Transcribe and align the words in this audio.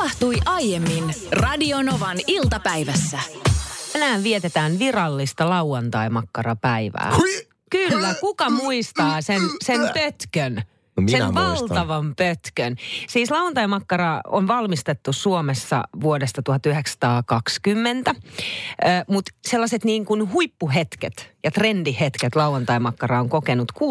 tapahtui 0.00 0.36
aiemmin 0.46 1.04
Radionovan 1.32 2.16
iltapäivässä. 2.26 3.18
Tänään 3.92 4.22
vietetään 4.22 4.78
virallista 4.78 5.50
lauantai-makkarapäivää. 5.50 7.12
Hui! 7.16 7.46
Kyllä, 7.70 8.14
kuka 8.20 8.50
muistaa 8.50 9.22
sen, 9.22 9.40
sen 9.64 9.80
pötkön? 9.94 10.62
No 10.96 11.02
minä 11.02 11.18
sen 11.18 11.26
muistan. 11.26 11.44
valtavan 11.44 12.14
pötkön. 12.16 12.76
Siis 13.08 13.30
lauantai-makkara 13.30 14.20
on 14.26 14.48
valmistettu 14.48 15.12
Suomessa 15.12 15.84
vuodesta 16.00 16.42
1920, 16.42 18.14
mutta 19.08 19.30
sellaiset 19.48 19.84
niin 19.84 20.04
kuin 20.04 20.32
huippuhetket 20.32 21.32
ja 21.44 21.50
trendihetket 21.50 22.36
lauantai-makkara 22.36 23.20
on 23.20 23.28
kokenut 23.28 23.72
60-, 23.72 23.76
70- 23.76 23.82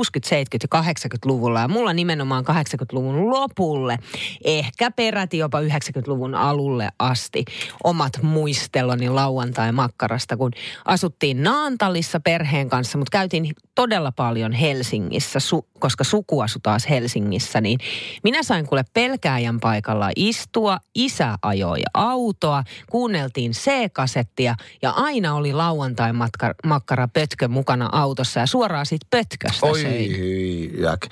ja 0.73 0.81
80-luvulla. 0.81 1.59
Ja 1.59 1.67
mulla 1.67 1.93
nimenomaan 1.93 2.45
80-luvun 2.45 3.29
lopulle, 3.29 3.97
ehkä 4.43 4.91
peräti 4.91 5.37
jopa 5.37 5.61
90-luvun 5.61 6.35
alulle 6.35 6.89
asti 6.99 7.45
omat 7.83 8.13
muisteloni 8.21 9.09
lauantai-makkarasta, 9.09 10.37
kun 10.37 10.51
asuttiin 10.85 11.43
Naantalissa 11.43 12.19
perheen 12.19 12.69
kanssa, 12.69 12.97
mutta 12.97 13.11
käytiin 13.11 13.53
todella 13.75 14.11
paljon 14.11 14.51
Helsingissä, 14.51 15.39
su- 15.39 15.67
koska 15.79 16.03
suku 16.03 16.41
asui 16.41 16.59
taas 16.63 16.89
Helsingissä, 16.89 17.61
niin 17.61 17.79
minä 18.23 18.43
sain 18.43 18.65
kuule 18.65 18.83
pelkääjän 18.93 19.59
paikalla 19.59 20.11
istua, 20.15 20.79
isä 20.95 21.37
ajoi 21.41 21.81
autoa, 21.93 22.63
kuunneltiin 22.89 23.51
C-kasettia 23.51 24.55
ja 24.81 24.91
aina 24.91 25.35
oli 25.35 25.53
lauantai-makkara 25.53 27.07
pötkö 27.39 27.53
mukana 27.53 27.89
autossa 27.91 28.39
ja 28.39 28.45
suoraan 28.45 28.85
siitä 28.85 29.07
pötköstä 29.09 29.65
Oi, 29.65 29.81
söin. 29.81 30.17
hyi, 30.17 30.81
jäk. 30.81 31.07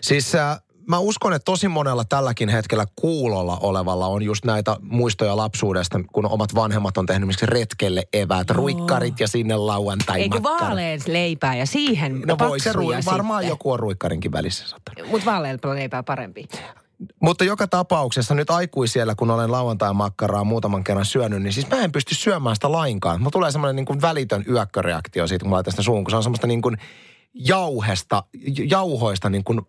Siis 0.00 0.34
äh, 0.34 0.60
mä 0.88 0.98
uskon, 0.98 1.32
että 1.32 1.44
tosi 1.44 1.68
monella 1.68 2.04
tälläkin 2.04 2.48
hetkellä 2.48 2.84
kuulolla 2.96 3.58
olevalla 3.60 4.06
on 4.06 4.22
just 4.22 4.44
näitä 4.44 4.76
muistoja 4.82 5.36
lapsuudesta, 5.36 6.00
kun 6.12 6.26
omat 6.26 6.54
vanhemmat 6.54 6.98
on 6.98 7.06
tehnyt 7.06 7.22
esimerkiksi 7.30 7.46
retkelle 7.46 8.02
eväät, 8.12 8.50
ruikkarit 8.50 9.20
ja 9.20 9.28
sinne 9.28 9.56
lauantai 9.56 10.20
Eikö 10.20 10.42
vaalean 10.42 11.00
leipää 11.06 11.56
ja 11.56 11.66
siihen 11.66 12.22
No 12.26 12.36
voi 12.38 12.60
se, 12.60 12.70
paksuja 12.72 13.00
ru- 13.00 13.04
varmaan 13.04 13.42
sitten. 13.42 13.52
joku 13.52 13.70
on 13.72 13.80
ruikkarinkin 13.80 14.32
välissä. 14.32 14.76
Mutta 15.10 15.24
vaalealla 15.30 15.74
leipää 15.74 16.02
parempi. 16.02 16.48
Mutta 17.22 17.44
joka 17.44 17.68
tapauksessa 17.68 18.34
nyt 18.34 18.50
aikuisiellä, 18.50 19.14
kun 19.14 19.30
olen 19.30 19.52
lauantai-makkaraa 19.52 20.44
muutaman 20.44 20.84
kerran 20.84 21.04
syönyt, 21.04 21.42
niin 21.42 21.52
siis 21.52 21.70
mä 21.70 21.76
en 21.76 21.92
pysty 21.92 22.14
syömään 22.14 22.56
sitä 22.56 22.72
lainkaan. 22.72 23.20
Mulla 23.20 23.30
tulee 23.30 23.50
semmoinen 23.50 23.84
niin 23.84 24.02
välitön 24.02 24.44
yökköreaktio 24.48 25.26
siitä, 25.26 25.42
kun 25.42 25.50
mä 25.50 25.54
laitan 25.54 25.72
sitä 25.72 25.82
suun, 25.82 26.04
kun 26.04 26.10
se 26.10 26.16
on 26.16 26.22
semmoista 26.22 26.46
niin 26.46 26.62
kuin 26.62 26.76
jauhesta, 27.34 28.24
jauhoista 28.70 29.30
niin 29.30 29.44
kuin 29.44 29.60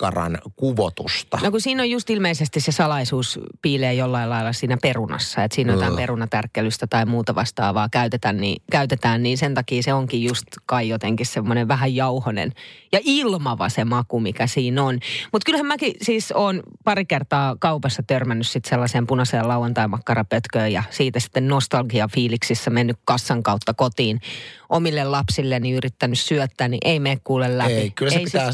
makkaran 0.00 0.38
kuvotusta. 0.56 1.38
No 1.42 1.50
kun 1.50 1.60
siinä 1.60 1.82
on 1.82 1.90
just 1.90 2.10
ilmeisesti 2.10 2.60
se 2.60 2.72
salaisuus 2.72 3.40
piilee 3.62 3.94
jollain 3.94 4.30
lailla 4.30 4.52
siinä 4.52 4.76
perunassa, 4.82 5.44
että 5.44 5.54
siinä 5.54 5.72
on 5.72 5.78
jotain 5.78 5.92
Mm. 5.92 5.96
perunatärkkelystä 5.96 6.86
tai 6.86 7.06
muuta 7.06 7.34
vastaavaa 7.34 7.88
käytetään 7.88 8.36
niin, 8.36 8.62
käytetään, 8.70 9.22
niin 9.22 9.38
sen 9.38 9.54
takia 9.54 9.82
se 9.82 9.92
onkin 9.94 10.24
just 10.24 10.46
kai 10.66 10.88
jotenkin 10.88 11.26
semmoinen 11.26 11.68
vähän 11.68 11.94
jauhonen 11.94 12.52
ja 12.92 13.00
ilmava 13.02 13.68
se 13.68 13.84
maku, 13.84 14.20
mikä 14.20 14.46
siinä 14.46 14.82
on. 14.82 14.98
Mutta 15.32 15.46
kyllähän 15.46 15.66
mäkin 15.66 15.92
siis 16.02 16.32
on 16.32 16.62
pari 16.84 17.04
kertaa 17.04 17.56
kaupassa 17.60 18.02
törmännyt 18.06 18.48
sit 18.48 18.64
sellaiseen 18.64 19.06
punaiseen 19.06 19.48
lauantai-makkarapötköön 19.48 20.72
ja 20.72 20.82
siitä 20.90 21.20
sitten 21.20 21.48
nostalgia-fiiliksissä 21.48 22.70
mennyt 22.70 22.96
kassan 23.04 23.42
kautta 23.42 23.74
kotiin 23.74 24.20
omille 24.68 25.04
lapsilleni 25.04 25.72
yrittänyt 25.72 26.18
syöttää, 26.18 26.68
niin 26.68 26.80
ei 26.84 27.00
mene 27.00 27.20
kuule 27.24 27.58
läpi. 27.58 27.72
Ei, 27.72 27.90
kyllä 27.90 28.10
se 28.12 28.18
Ei 28.18 28.24
pitää 28.24 28.50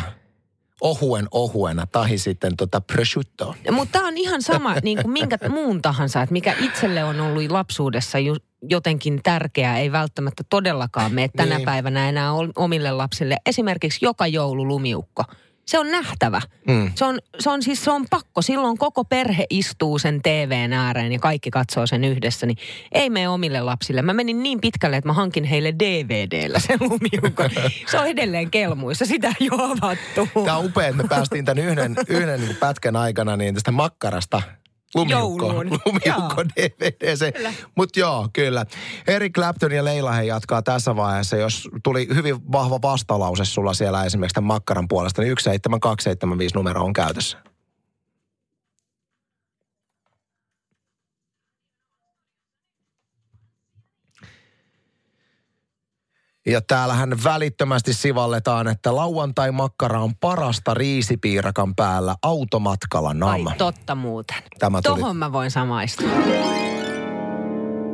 saunapalvia 0.00 0.22
ohuen 0.80 1.28
ohuena 1.30 1.86
tahi 1.86 2.18
sitten 2.18 2.56
tota 2.56 2.80
prosciuttoa. 2.80 3.54
Mutta 3.70 3.92
tämä 3.92 4.08
on 4.08 4.16
ihan 4.16 4.42
sama 4.42 4.74
niin 4.82 4.98
kuin 5.02 5.12
minkä 5.12 5.38
muun 5.48 5.82
tahansa, 5.82 6.22
että 6.22 6.32
mikä 6.32 6.54
itselle 6.60 7.04
on 7.04 7.20
ollut 7.20 7.50
lapsuudessa 7.50 8.18
ju, 8.18 8.36
jotenkin 8.62 9.20
tärkeää, 9.22 9.78
ei 9.78 9.92
välttämättä 9.92 10.44
todellakaan 10.50 11.12
mene 11.12 11.28
tänä 11.36 11.56
Niin. 11.56 11.64
päivänä 11.64 12.08
enää 12.08 12.32
omille 12.56 12.90
lapsille. 12.90 13.36
Esimerkiksi 13.46 14.04
joka 14.04 14.26
joulu 14.26 14.66
lumiukko. 14.66 15.24
Se 15.66 15.78
on 15.78 15.90
nähtävä. 15.90 16.40
Mm. 16.68 16.92
Se 16.94 17.04
on, 17.04 17.18
se 17.38 17.50
on 17.50 17.62
siis 17.62 17.84
se 17.84 17.90
on 17.90 18.06
pakko. 18.10 18.42
Silloin 18.42 18.78
koko 18.78 19.04
perhe 19.04 19.46
istuu 19.50 19.98
sen 19.98 20.22
TVn 20.22 20.72
ääreen 20.72 21.12
ja 21.12 21.18
kaikki 21.18 21.50
katsoo 21.50 21.86
sen 21.86 22.04
yhdessä. 22.04 22.46
Niin 22.46 22.58
ei 22.92 23.10
mene 23.10 23.28
omille 23.28 23.60
lapsille. 23.60 24.02
Mä 24.02 24.12
menin 24.12 24.42
niin 24.42 24.60
pitkälle, 24.60 24.96
että 24.96 25.08
mä 25.08 25.12
hankin 25.12 25.44
heille 25.44 25.74
DVDllä 25.78 26.58
sen 26.58 26.78
lumiukon. 26.80 27.50
Se 27.86 27.98
on 27.98 28.06
edelleen 28.06 28.50
kelmuissa. 28.50 29.06
Sitä 29.06 29.32
ei 29.40 29.48
ole 29.50 29.62
avattu. 29.62 30.44
Tämä 30.44 30.56
on 30.56 30.64
upea, 30.64 30.88
että 30.88 31.02
me 31.02 31.08
päästiin 31.08 31.44
tämän 31.44 31.64
yhden, 31.64 31.96
yhden 32.08 32.56
pätkän 32.60 32.96
aikana 32.96 33.36
niin 33.36 33.54
tästä 33.54 33.70
makkarasta 33.70 34.42
lumiukko, 34.94 35.46
Jouluun. 35.46 35.66
lumiukko 35.86 36.44
DVD. 36.56 37.52
Mutta 37.74 38.00
joo, 38.00 38.28
kyllä. 38.32 38.66
Eric 39.06 39.32
Clapton 39.32 39.72
ja 39.72 39.84
Leila 39.84 40.12
he 40.12 40.22
jatkaa 40.24 40.62
tässä 40.62 40.96
vaiheessa. 40.96 41.36
Jos 41.36 41.68
tuli 41.82 42.08
hyvin 42.14 42.52
vahva 42.52 42.82
vastalause 42.82 43.44
sulla 43.44 43.74
siellä 43.74 44.04
esimerkiksi 44.04 44.34
tämän 44.34 44.46
makkaran 44.46 44.88
puolesta, 44.88 45.22
niin 45.22 45.28
17275 45.28 46.54
numero 46.54 46.84
on 46.84 46.92
käytössä. 46.92 47.51
Ja 56.46 56.60
täällähän 56.60 57.24
välittömästi 57.24 57.94
sivalletaan, 57.94 58.68
että 58.68 58.96
lauantai-makkara 58.96 60.00
on 60.00 60.14
parasta 60.20 60.74
riisipiirakan 60.74 61.74
päällä 61.74 62.14
automatkalla 62.22 63.14
nam. 63.14 63.46
Ai 63.46 63.56
totta 63.58 63.94
muuten. 63.94 64.36
Tämä 64.58 64.80
tuli. 64.82 65.00
Tohon 65.00 65.16
mä 65.16 65.32
voin 65.32 65.50
samaistua. 65.50 66.08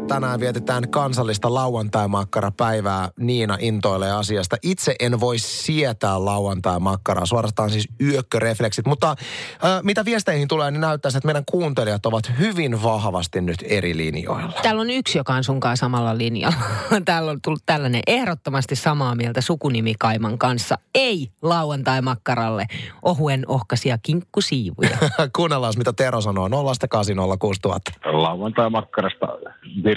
Tänään 0.09 0.41
vietetään 0.41 0.91
kansallista 0.91 1.55
lauantai-makkarapäivää. 1.55 3.09
Niina 3.19 3.57
intoilee 3.61 4.13
asiasta. 4.13 4.57
Itse 4.63 4.95
en 5.01 5.21
voi 5.21 5.39
sietää 5.39 6.25
lauantai-makkaraa, 6.25 7.27
suorastaan 7.27 7.71
siis 7.71 7.89
yökkörefleksit. 8.01 8.87
Mutta 8.87 9.11
äh, 9.11 9.17
mitä 9.83 10.05
viesteihin 10.05 10.49
tulee, 10.49 10.71
niin 10.71 10.81
näyttäisi, 10.81 11.19
että 11.19 11.27
meidän 11.27 11.45
kuuntelijat 11.51 12.07
ovat 12.07 12.33
hyvin 12.39 12.83
vahvasti 12.83 13.41
nyt 13.41 13.59
eri 13.63 13.97
linjoilla. 13.97 14.53
Täällä 14.63 14.81
on 14.81 14.91
yksi, 14.91 15.19
joka 15.19 15.35
on 15.35 15.45
sunkaan 15.45 15.77
samalla 15.77 16.19
linjalla. 16.19 16.57
Täällä 17.05 17.31
on 17.31 17.39
tullut 17.45 17.63
tällainen 17.67 18.03
ehdottomasti 18.07 18.77
samaa 18.77 19.15
mieltä 19.15 19.41
sukunimikaiman 19.41 20.39
kanssa. 20.39 20.79
Ei 20.95 21.31
lauantai-makkaralle 21.43 22.67
ohuen 23.03 23.45
ohkaisia 23.49 23.99
kinkkusiivuja. 24.03 24.99
Kuunnellaan, 25.37 25.75
mitä 25.79 25.93
Tero 25.93 26.21
sanoo. 26.21 26.49
0806000. 26.49 26.53
lauantai-makkarasta 28.05 29.27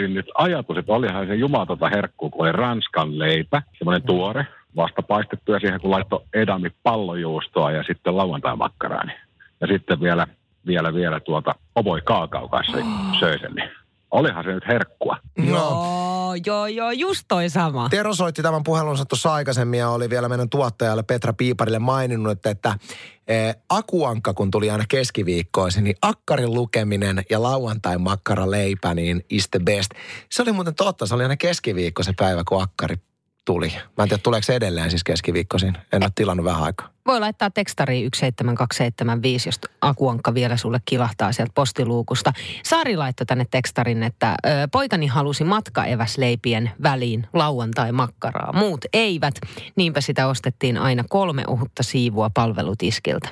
virinnyt 0.02 0.26
ajatus, 0.34 0.78
että 0.78 0.94
olihan 0.94 1.28
se 1.28 1.36
jumatonta 1.36 1.90
herkkuu, 1.90 2.30
kun 2.30 2.46
oli 2.46 2.52
ranskan 2.52 3.20
leipä, 3.20 3.62
semmoinen 3.78 4.04
tuore, 4.04 4.48
vasta 4.76 5.02
paistettu 5.02 5.52
ja 5.52 5.60
siihen 5.60 5.82
kun 5.82 5.92
laittoi 5.92 6.24
edami 6.34 6.70
pallojuustoa 6.84 7.72
ja 7.72 7.84
sitten 7.84 8.18
lauantai-makkaraa. 8.18 9.04
Ja 9.62 9.68
sitten 9.68 10.02
vielä, 10.02 10.28
vielä, 10.68 10.94
vielä 10.94 11.20
tuota 11.20 11.56
ovoi 11.76 12.02
kaakao 12.02 12.48
kanssa 12.48 12.78
söi 13.20 13.40
sen, 13.40 13.52
niin 13.56 13.70
olihan 14.12 14.44
se 14.44 14.54
nyt 14.54 14.68
herkkua. 14.68 15.18
joo, 15.52 16.36
joo, 16.46 16.68
joo, 16.68 16.92
just 16.92 17.26
toi 17.28 17.50
sama. 17.50 17.90
Tero 17.90 18.14
soitti 18.14 18.42
tämän 18.42 18.64
puhelunsa 18.64 19.06
tuossa 19.06 19.34
aikaisemmin 19.34 19.80
ja 19.80 19.90
oli 19.90 20.10
vielä 20.10 20.30
meidän 20.30 20.50
tuottajalle 20.50 21.04
Petra 21.04 21.34
Piiparille 21.34 21.80
maininnut, 21.80 22.32
että, 22.32 22.50
että 22.50 22.78
eh, 23.28 23.56
akuankka 23.70 24.34
kun 24.34 24.52
tuli 24.52 24.70
aina 24.70 24.86
keskiviikkoisin, 24.90 25.84
niin 25.84 25.96
akkarin 26.02 26.54
lukeminen 26.54 27.24
ja 27.30 27.42
lauantai-makkara 27.42 28.52
leipä, 28.52 28.94
niin 28.94 29.26
is 29.30 29.50
the 29.50 29.60
best. 29.60 29.92
Se 30.30 30.42
oli 30.42 30.52
muuten 30.52 30.76
totta, 30.76 31.06
se 31.06 31.16
oli 31.16 31.24
aina 31.24 31.38
keskiviikko 31.38 32.04
se 32.04 32.14
päivä, 32.18 32.44
kun 32.48 32.64
akkari 32.64 32.96
tuli. 33.46 33.74
Mä 33.98 34.04
en 34.04 34.10
tiedä, 34.10 34.22
tuleeko 34.24 34.44
se 34.44 34.56
edelleen 34.56 34.90
siis 34.90 35.04
keskiviikkoisin. 35.04 35.78
En 35.94 36.04
ole 36.04 36.12
tilannut 36.16 36.46
vähän 36.46 36.64
aikaa. 36.64 36.90
Voi 37.08 37.20
laittaa 37.20 37.50
tekstariin 37.50 38.10
17275, 38.14 39.48
jos 39.48 39.60
akuankka 39.82 40.34
vielä 40.34 40.58
sulle 40.58 40.80
kilahtaa 40.86 41.32
sieltä 41.32 41.52
postiluukusta. 41.56 42.34
Saari 42.64 42.98
laittoi 42.98 43.26
tänne 43.26 43.46
tekstarin, 43.52 44.04
että 44.04 44.36
ö, 44.46 44.50
poikani 44.72 45.08
halusi 45.08 45.44
matkaeväsleipien 45.44 46.72
väliin 46.84 47.28
lauantai-makkaraa. 47.34 48.54
Muut 48.54 48.86
eivät, 48.94 49.34
niinpä 49.76 50.02
sitä 50.02 50.28
ostettiin 50.28 50.78
aina 50.78 51.04
kolme 51.10 51.44
ohutta 51.48 51.84
siivua 51.84 52.30
palvelutiskiltä. 52.34 53.30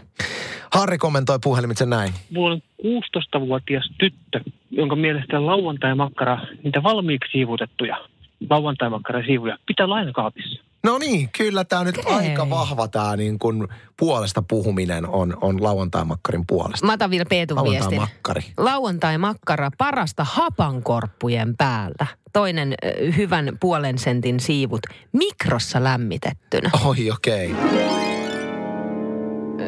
Harri 0.73 0.97
kommentoi 0.97 1.39
puhelimitse 1.43 1.85
näin. 1.85 2.13
Mulla 2.33 2.53
on 2.53 2.61
16-vuotias 2.83 3.91
tyttö, 3.97 4.41
jonka 4.71 4.95
mielestä 4.95 5.45
lauantai-makkara, 5.45 6.39
niitä 6.63 6.83
valmiiksi 6.83 7.31
siivutettuja 7.31 8.08
lauantai-makkara-siivuja, 8.49 9.57
pitää 9.67 9.85
olla 9.85 9.95
aina 9.95 10.11
kaapissa. 10.11 10.63
No 10.83 10.97
niin, 10.97 11.29
kyllä 11.37 11.63
tämä 11.63 11.83
nyt 11.83 11.97
Okei. 11.97 12.13
aika 12.13 12.49
vahva 12.49 12.87
tämä 12.87 13.15
niin 13.15 13.39
kuin 13.39 13.67
puolesta 13.99 14.41
puhuminen 14.41 15.07
on, 15.07 15.37
on 15.41 15.63
lauantai-makkarin 15.63 16.43
puolesta. 16.47 16.85
Mä 16.85 16.93
otan 16.93 17.09
vielä 17.09 17.25
Peetun 17.29 17.63
viestin. 17.63 17.81
Lauantai-makkari. 17.81 18.41
Lauantai-makkara 18.57 19.69
parasta 19.77 20.23
hapankorppujen 20.23 21.57
päältä. 21.57 22.07
Toinen 22.33 22.75
hyvän 23.17 23.57
puolen 23.59 23.97
sentin 23.97 24.39
siivut 24.39 24.81
mikrossa 25.11 25.83
lämmitettynä. 25.83 26.69
Oi, 26.85 27.11
okei. 27.11 27.51
Okay. 27.51 28.08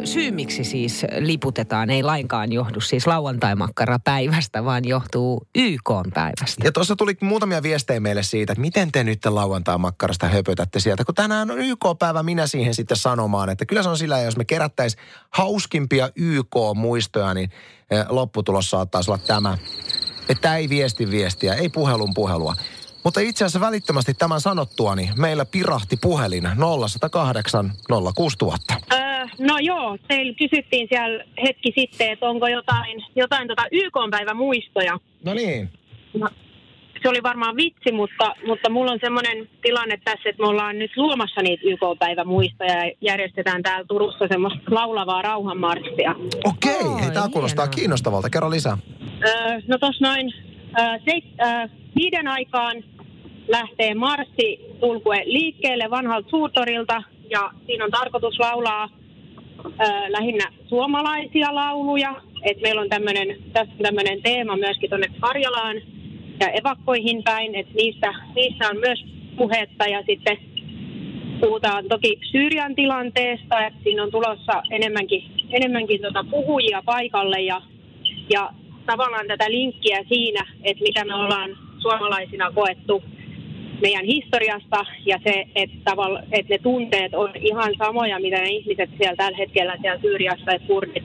Syy, 0.03 0.31
miksi 0.31 0.63
siis 0.63 1.05
liputetaan, 1.19 1.89
ei 1.89 2.03
lainkaan 2.03 2.51
johdu 2.51 2.81
siis 2.81 3.07
lauantai-makkarapäivästä, 3.07 4.65
vaan 4.65 4.87
johtuu 4.87 5.47
YK-päivästä. 5.55 6.63
Ja 6.63 6.71
tuossa 6.71 6.95
tuli 6.95 7.17
muutamia 7.21 7.63
viestejä 7.63 7.99
meille 7.99 8.23
siitä, 8.23 8.53
että 8.53 8.61
miten 8.61 8.91
te 8.91 9.03
nyt 9.03 9.25
lauantai-makkarasta 9.25 10.27
höpötätte 10.27 10.79
sieltä, 10.79 11.05
kun 11.05 11.15
tänään 11.15 11.51
on 11.51 11.59
YK-päivä, 11.59 12.23
minä 12.23 12.47
siihen 12.47 12.75
sitten 12.75 12.97
sanomaan, 12.97 13.49
että 13.49 13.65
kyllä 13.65 13.83
se 13.83 13.89
on 13.89 13.97
sillä, 13.97 14.19
jos 14.19 14.37
me 14.37 14.45
kerättäisiin 14.45 15.03
hauskimpia 15.29 16.09
YK-muistoja, 16.15 17.33
niin 17.33 17.49
eh, 17.91 18.05
lopputulos 18.09 18.69
saattaisi 18.69 19.11
olla 19.11 19.21
tämä, 19.27 19.57
että 20.29 20.55
ei 20.55 20.69
viesti 20.69 21.11
viestiä, 21.11 21.53
ei 21.53 21.69
puhelun 21.69 22.13
puhelua. 22.13 22.55
Mutta 23.03 23.19
itse 23.19 23.45
asiassa 23.45 23.59
välittömästi 23.59 24.13
tämän 24.13 24.41
sanottuani 24.41 25.09
meillä 25.17 25.45
pirahti 25.45 25.97
puhelin 25.97 26.43
0108 26.43 27.73
06000. 28.15 29.10
No 29.39 29.57
joo, 29.61 29.97
teillä 30.07 30.33
kysyttiin 30.33 30.87
siellä 30.91 31.23
hetki 31.43 31.73
sitten, 31.79 32.11
että 32.11 32.29
onko 32.29 32.47
jotain, 32.47 33.03
jotain 33.15 33.47
tota 33.47 33.63
YK-päivän 33.71 34.37
muistoja. 34.37 34.99
No 35.25 35.33
niin. 35.33 35.69
No, 36.13 36.29
se 37.01 37.09
oli 37.09 37.23
varmaan 37.23 37.55
vitsi, 37.55 37.91
mutta, 37.91 38.33
mutta 38.47 38.69
mulla 38.69 38.91
on 38.91 38.99
semmoinen 39.01 39.49
tilanne 39.61 39.97
tässä, 40.05 40.29
että 40.29 40.41
me 40.43 40.47
ollaan 40.47 40.79
nyt 40.79 40.91
luomassa 40.97 41.41
niitä 41.41 41.63
YK-päivän 41.65 42.27
muistoja 42.27 42.85
ja 42.85 42.91
järjestetään 43.01 43.63
täällä 43.63 43.85
Turussa 43.87 44.27
semmoista 44.27 44.59
laulavaa 44.69 45.21
rauhanmarssia. 45.21 46.15
Okei, 46.43 46.87
Oi, 46.93 47.01
hei, 47.01 47.11
tämä 47.11 47.29
kuulostaa 47.29 47.65
hienoa. 47.65 47.75
kiinnostavalta. 47.75 48.29
Kerro 48.29 48.49
lisää. 48.49 48.77
Öö, 49.25 49.59
no 49.67 49.77
tuossa 49.77 50.07
noin 50.07 50.33
öö, 50.79 50.85
seit, 51.05 51.25
öö, 51.41 51.67
viiden 51.95 52.27
aikaan 52.27 52.83
lähtee 53.47 53.93
marssi 53.93 54.59
tulkue 54.79 55.21
liikkeelle 55.25 55.89
vanhalta 55.89 56.29
suurtorilta 56.29 57.03
ja 57.29 57.51
siinä 57.65 57.85
on 57.85 57.91
tarkoitus 57.91 58.39
laulaa 58.39 58.89
lähinnä 60.07 60.51
suomalaisia 60.67 61.55
lauluja. 61.55 62.21
Et 62.43 62.61
meillä 62.61 62.81
on 62.81 62.89
tämmöinen, 62.89 63.35
tässä 63.53 63.73
on 63.73 63.83
tämmöinen 63.83 64.21
teema 64.21 64.57
myöskin 64.57 64.89
tuonne 64.89 65.07
Karjalaan 65.19 65.81
ja 66.39 66.49
evakkoihin 66.49 67.23
päin, 67.23 67.55
että 67.55 67.73
niistä, 67.73 68.13
niistä 68.35 68.69
on 68.69 68.77
myös 68.77 69.05
puhetta 69.37 69.87
ja 69.87 70.03
sitten 70.09 70.37
puhutaan 71.39 71.85
toki 71.89 72.19
Syyrian 72.31 72.75
tilanteesta, 72.75 73.65
että 73.65 73.79
siinä 73.83 74.03
on 74.03 74.11
tulossa 74.11 74.63
enemmänkin, 74.71 75.23
enemmänkin 75.49 76.01
tota 76.01 76.25
puhujia 76.29 76.81
paikalle 76.85 77.41
ja, 77.41 77.61
ja 78.29 78.49
tavallaan 78.85 79.27
tätä 79.27 79.51
linkkiä 79.51 80.03
siinä, 80.09 80.45
että 80.63 80.83
mitä 80.83 81.05
me 81.05 81.15
ollaan 81.15 81.57
suomalaisina 81.81 82.51
koettu 82.51 83.03
meidän 83.81 84.05
historiasta 84.05 84.85
ja 85.05 85.19
se, 85.23 85.45
että, 85.55 85.77
tavalla, 85.83 86.19
että 86.31 86.53
ne 86.53 86.57
tunteet 86.57 87.13
on 87.13 87.29
ihan 87.35 87.73
samoja, 87.77 88.19
mitä 88.19 88.37
ne 88.37 88.49
ihmiset 88.49 88.89
siellä 88.97 89.15
tällä 89.15 89.37
hetkellä 89.37 89.77
siellä 89.81 90.01
Syyriassa 90.01 90.51
ja 90.51 90.59
kurdit, 90.59 91.03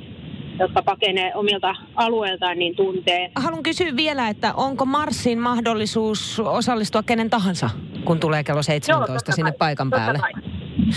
jotka 0.59 0.83
pakenee 0.83 1.35
omilta 1.35 1.75
alueiltaan, 1.95 2.59
niin 2.59 2.77
tuntee. 2.77 3.31
Haluan 3.37 3.63
kysyä 3.63 3.97
vielä, 3.97 4.29
että 4.29 4.55
onko 4.55 4.85
Marsin 4.85 5.39
mahdollisuus 5.39 6.41
osallistua 6.41 7.03
kenen 7.03 7.31
tahansa, 7.31 7.71
kun 8.05 8.21
tulee 8.21 8.45
kello 8.45 8.63
17 8.63 9.13
totta 9.13 9.33
sinne 9.33 9.51
kai, 9.51 9.59
paikan 9.59 9.91
päälle? 9.91 10.19
kai. 10.19 10.33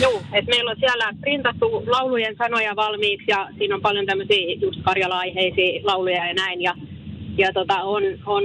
Joo, 0.02 0.22
että 0.34 0.52
meillä 0.52 0.72
on 0.72 0.78
siellä 0.80 1.14
printattu 1.20 1.84
laulujen 1.88 2.36
sanoja 2.38 2.76
valmiiksi 2.76 3.26
ja 3.28 3.48
siinä 3.58 3.76
on 3.76 3.82
paljon 3.82 4.06
tämmöisiä 4.06 4.56
just 4.62 4.82
karjala-aiheisia 4.82 5.82
lauluja 5.84 6.28
ja 6.28 6.34
näin. 6.34 6.62
Ja, 6.62 6.74
ja 7.38 7.54
tota, 7.54 7.84
on, 7.84 8.04
on 8.26 8.44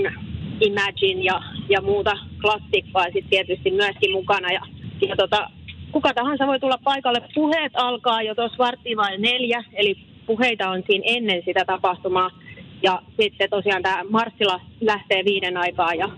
Imagine 0.61 1.23
ja, 1.23 1.43
ja 1.69 1.81
muuta 1.81 2.19
klassikkoa 2.41 3.05
sitten 3.05 3.31
tietysti 3.31 3.71
myöskin 3.71 4.13
mukana. 4.13 4.53
Ja, 4.53 4.61
ja 5.09 5.17
tota, 5.17 5.51
kuka 5.93 6.15
tahansa 6.15 6.47
voi 6.47 6.61
tulla 6.61 6.79
paikalle. 6.85 7.21
Puheet 7.35 7.73
alkaa 7.75 8.23
jo 8.23 8.35
tuossa 8.35 8.59
varttiin 8.59 8.97
vai 8.97 9.19
neljä, 9.19 9.65
eli 9.73 9.97
puheita 10.27 10.71
on 10.71 10.83
siinä 10.87 11.05
ennen 11.07 11.43
sitä 11.45 11.65
tapahtumaa. 11.65 12.31
Ja 12.83 13.03
sitten 13.21 13.51
tosiaan 13.51 13.83
tämä 13.83 14.03
Marssila 14.11 14.61
lähtee 14.81 15.25
viiden 15.25 15.57
aikaa 15.57 15.95
ja 15.95 16.09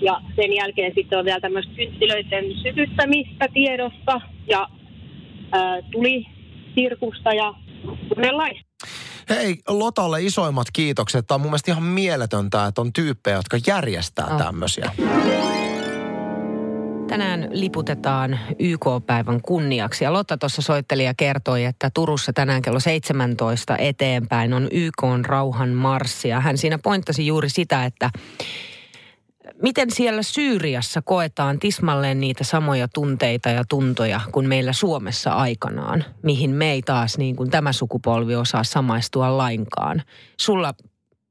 ja 0.00 0.20
sen 0.36 0.52
jälkeen 0.52 0.92
sitten 0.94 1.18
on 1.18 1.24
vielä 1.24 1.40
tämmöistä 1.40 1.74
kynttilöiden 1.74 2.44
sytyttämistä 2.62 3.48
tiedossa 3.54 4.20
ja 4.46 4.68
ää, 5.52 5.82
tuli 5.90 6.26
sirkusta 6.74 7.32
ja 7.32 7.54
monenlaista. 8.16 8.68
Hei, 9.30 9.58
Lotalle 9.68 10.22
isoimmat 10.22 10.66
kiitokset. 10.72 11.26
Tämä 11.26 11.36
on 11.36 11.40
mun 11.40 11.50
mielestä 11.50 11.70
ihan 11.70 11.82
mieletöntä, 11.82 12.66
että 12.66 12.80
on 12.80 12.92
tyyppejä, 12.92 13.36
jotka 13.36 13.58
järjestää 13.66 14.26
Oh. 14.26 14.38
tämmöisiä. 14.38 14.90
Tänään 17.08 17.48
liputetaan 17.52 18.38
YK-päivän 18.58 19.40
kunniaksi. 19.42 20.04
Ja 20.04 20.12
Lotta 20.12 20.38
tuossa 20.38 20.62
soitteli 20.62 21.04
ja 21.04 21.14
kertoi, 21.14 21.64
että 21.64 21.90
Turussa 21.94 22.32
tänään 22.32 22.62
kello 22.62 22.80
17 22.80 23.76
eteenpäin 23.76 24.52
on 24.52 24.68
YK 24.70 25.02
rauhan 25.26 25.68
marssi. 25.68 26.28
Ja 26.28 26.40
hän 26.40 26.58
siinä 26.58 26.78
pointtasi 26.78 27.26
juuri 27.26 27.48
sitä, 27.48 27.84
että 27.84 28.10
miten 29.62 29.90
siellä 29.90 30.22
Syyriassa 30.22 31.02
koetaan 31.02 31.58
tismalleen 31.58 32.20
niitä 32.20 32.44
samoja 32.44 32.88
tunteita 32.88 33.48
ja 33.48 33.64
tuntoja 33.68 34.20
kuin 34.32 34.48
meillä 34.48 34.72
Suomessa 34.72 35.32
aikanaan, 35.32 36.04
mihin 36.22 36.50
me 36.50 36.72
ei 36.72 36.82
taas 36.82 37.18
niin 37.18 37.36
kuin 37.36 37.50
tämä 37.50 37.72
sukupolvi 37.72 38.34
osaa 38.34 38.64
samaistua 38.64 39.38
lainkaan. 39.38 40.02
Sulla 40.40 40.74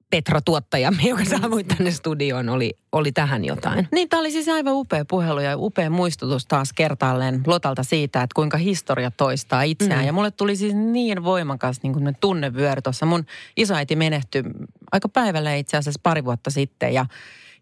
Petra 0.09 0.41
tuottajamme, 0.41 1.03
joka 1.09 1.25
saavui 1.25 1.63
tänne 1.63 1.91
studioon, 1.91 2.49
oli, 2.49 2.73
oli 2.91 3.11
tähän 3.11 3.45
jotain. 3.45 3.87
Niin, 3.91 4.09
tämä 4.09 4.19
oli 4.19 4.31
siis 4.31 4.47
aivan 4.49 4.73
upea 4.73 5.05
puhelu 5.05 5.39
ja 5.39 5.57
upea 5.57 5.89
muistutus 5.89 6.45
taas 6.45 6.73
kertaalleen 6.73 7.41
Lotalta 7.47 7.83
siitä, 7.83 8.23
että 8.23 8.35
kuinka 8.35 8.57
historia 8.57 9.11
toistaa 9.11 9.61
itseään. 9.61 10.01
Mm. 10.01 10.05
Ja 10.05 10.13
mulle 10.13 10.31
tuli 10.31 10.55
siis 10.55 10.73
niin 10.75 11.23
voimakas 11.23 11.83
niin 11.83 11.93
kuin 11.93 12.17
tunnevyöry 12.19 12.81
tuossa. 12.81 13.05
Mun 13.05 13.25
isoäiti 13.57 13.95
menehtyi 13.95 14.43
aika 14.91 15.09
päivällä 15.09 15.55
itse 15.55 15.77
asiassa 15.77 15.99
pari 16.03 16.25
vuotta 16.25 16.49
sitten 16.49 16.93
ja 16.93 17.05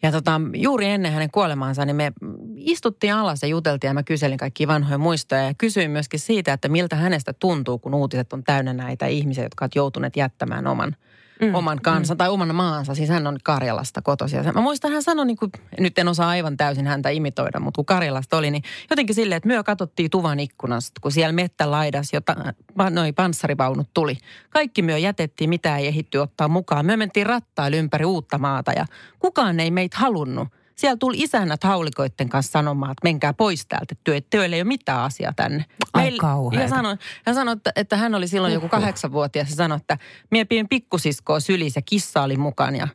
ja 0.03 0.11
tota, 0.11 0.41
juuri 0.53 0.85
ennen 0.85 1.11
hänen 1.11 1.31
kuolemaansa, 1.31 1.85
niin 1.85 1.95
me 1.95 2.13
istuttiin 2.55 3.13
alas 3.13 3.41
ja 3.41 3.47
juteltiin 3.47 3.89
ja 3.89 3.93
mä 3.93 4.03
kyselin 4.03 4.37
kaikkia 4.37 4.67
vanhoja 4.67 4.97
muistoja. 4.97 5.43
Ja 5.43 5.53
kysyin 5.57 5.91
myöskin 5.91 6.19
siitä, 6.19 6.53
että 6.53 6.69
miltä 6.69 6.95
hänestä 6.95 7.33
tuntuu, 7.33 7.79
kun 7.79 7.93
uutiset 7.93 8.33
on 8.33 8.43
täynnä 8.43 8.73
näitä 8.73 9.05
ihmisiä, 9.05 9.43
jotka 9.43 9.65
ovat 9.65 9.75
joutuneet 9.75 10.15
jättämään 10.15 10.67
oman 10.67 10.95
mm, 11.41 11.55
oman 11.55 11.81
kansan 11.81 12.15
mm. 12.15 12.17
tai 12.17 12.29
oman 12.29 12.55
maansa. 12.55 12.95
Siis 12.95 13.09
hän 13.09 13.27
on 13.27 13.37
Karjalasta 13.43 14.01
kotoisin. 14.01 14.53
Mä 14.53 14.61
muistan, 14.61 14.91
hän 14.91 15.03
sanoi, 15.03 15.25
niin 15.25 15.37
kuin, 15.37 15.51
nyt 15.79 15.99
en 15.99 16.07
osaa 16.07 16.29
aivan 16.29 16.57
täysin 16.57 16.87
häntä 16.87 17.09
imitoida, 17.09 17.59
mutta 17.59 17.77
kun 17.77 17.85
Karjalasta 17.85 18.37
oli, 18.37 18.51
niin 18.51 18.63
jotenkin 18.89 19.15
silleen, 19.15 19.37
että 19.37 19.47
myö 19.47 19.63
katsottiin 19.63 20.09
tuvan 20.09 20.39
ikkunasta, 20.39 21.01
kun 21.01 21.11
siellä 21.11 21.33
mettälaidas, 21.33 22.13
jota 22.13 22.35
noi 22.89 23.13
panssarivaunut 23.13 23.89
tuli. 23.93 24.17
Kaikki 24.49 24.81
myö 24.81 24.97
jätettiin, 24.97 25.49
mitä 25.49 25.77
ei 25.77 25.87
ehitty 25.87 26.17
ottaa 26.17 26.47
mukaan. 26.47 26.85
Me 26.85 26.97
mentiin 26.97 27.25
rattailla 27.25 27.77
ympäri 27.77 28.05
uutta 28.05 28.37
maata 28.37 28.71
ja 28.71 28.85
kukaan 29.19 29.59
ei 29.59 29.71
meitä 29.71 29.97
halunnut. 29.97 30.47
Siellä 30.75 30.97
tuli 30.97 31.17
isännät 31.17 31.63
haulikoiden 31.63 32.29
kanssa 32.29 32.51
sanomaan, 32.51 32.91
että 32.91 33.03
menkää 33.03 33.33
pois 33.33 33.65
täältä, 33.65 33.95
työ, 34.03 34.21
työllä 34.29 34.55
ei 34.55 34.61
ole 34.61 34.67
mitään 34.67 34.99
asiaa 34.99 35.33
tänne. 35.35 35.65
Ai 35.93 36.09
Meil- 36.09 36.17
kauheeta. 36.17 36.63
Ja 36.63 36.69
sanoi, 36.69 36.97
hän 37.25 37.35
sanoi, 37.35 37.53
että, 37.53 37.71
että 37.75 37.97
hän 37.97 38.15
oli 38.15 38.27
silloin 38.27 38.53
joku 38.53 38.69
kahdeksanvuotias 38.69 39.49
ja 39.49 39.55
sanoi, 39.55 39.75
että 39.77 39.97
mie 40.31 40.45
pien 40.45 40.69
pikkusiskoa 40.69 41.39
sylissä 41.39 41.77
ja 41.77 41.81
kissa 41.81 42.21
oli 42.21 42.37
mukana 42.37 42.77
ja 42.77 42.87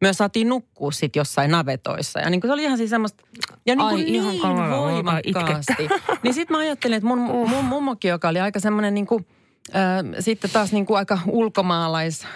myös 0.00 0.18
saatiin 0.18 0.48
nukkua 0.48 0.92
sitten 0.92 1.20
jossain 1.20 1.50
navetoissa. 1.50 2.20
Ja 2.20 2.30
niin 2.30 2.40
kuin 2.40 2.48
se 2.48 2.52
oli 2.52 2.62
ihan 2.62 2.78
siis 2.78 2.90
semmoista, 2.90 3.24
ja 3.66 3.74
niin, 3.74 3.80
Ai, 3.86 3.92
kuin 3.92 4.06
ihan 4.06 4.28
niin 4.32 4.44
alkaa 4.46 4.80
voimakkaasti. 4.80 5.88
niin 6.22 6.34
sitten 6.34 6.56
mä 6.56 6.60
ajattelin, 6.60 6.96
että 6.96 7.08
mun, 7.08 7.18
mun 7.48 7.64
mummokin, 7.64 8.08
joka 8.08 8.28
oli 8.28 8.40
aika 8.40 8.60
semmoinen 8.60 8.94
niin 8.94 9.06
kuin, 9.06 9.26
sitten 10.20 10.50
taas 10.50 10.72
niin 10.72 10.86
kuin 10.86 10.98
aika 10.98 11.18
ulkomaalais, 11.26 12.26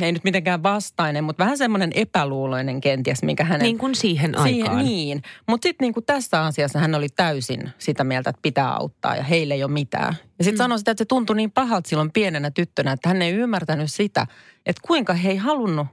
ei 0.00 0.12
nyt 0.12 0.24
mitenkään 0.24 0.62
vastainen, 0.62 1.24
mutta 1.24 1.44
vähän 1.44 1.58
semmoinen 1.58 1.90
epäluuloinen 1.94 2.80
kenties, 2.80 3.22
mikä 3.22 3.44
hänen... 3.44 3.62
Niin 3.62 3.78
kuin 3.78 3.94
siihen 3.94 4.38
aikaan. 4.38 4.84
niin, 4.84 5.22
mutta 5.48 5.62
sitten 5.66 5.84
niin 5.84 5.94
kuin 5.94 6.06
tässä 6.06 6.44
asiassa 6.44 6.78
hän 6.78 6.94
oli 6.94 7.08
täysin 7.08 7.70
sitä 7.78 8.04
mieltä, 8.04 8.30
että 8.30 8.42
pitää 8.42 8.74
auttaa 8.74 9.16
ja 9.16 9.22
heille 9.22 9.54
ei 9.54 9.64
ole 9.64 9.72
mitään. 9.72 10.14
Ja 10.38 10.44
sitten 10.44 10.54
mm. 10.54 10.64
sanoi 10.64 10.78
sitä, 10.78 10.90
että 10.90 11.00
se 11.00 11.06
tuntui 11.08 11.36
niin 11.36 11.50
pahalta 11.50 11.88
silloin 11.88 12.12
pienenä 12.12 12.50
tyttönä, 12.50 12.92
että 12.92 13.08
hän 13.08 13.22
ei 13.22 13.32
ymmärtänyt 13.32 13.92
sitä, 13.92 14.26
että 14.66 14.82
kuinka 14.86 15.14
he 15.14 15.30
ei 15.30 15.36
halunnut 15.36 15.86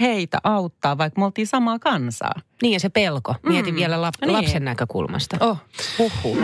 heitä 0.00 0.38
auttaa, 0.44 0.98
vaikka 0.98 1.20
me 1.20 1.24
oltiin 1.24 1.46
samaa 1.46 1.78
kansaa. 1.78 2.34
Niin 2.62 2.72
ja 2.72 2.80
se 2.80 2.88
pelko. 2.88 3.34
Mietin 3.42 3.74
Mm. 3.74 3.78
vielä 3.78 3.96
lap- 3.96 4.26
Niin. 4.26 4.32
lapsen 4.32 4.64
näkökulmasta. 4.64 5.36
Oh, 5.40 5.58
huhhuh. 5.98 6.38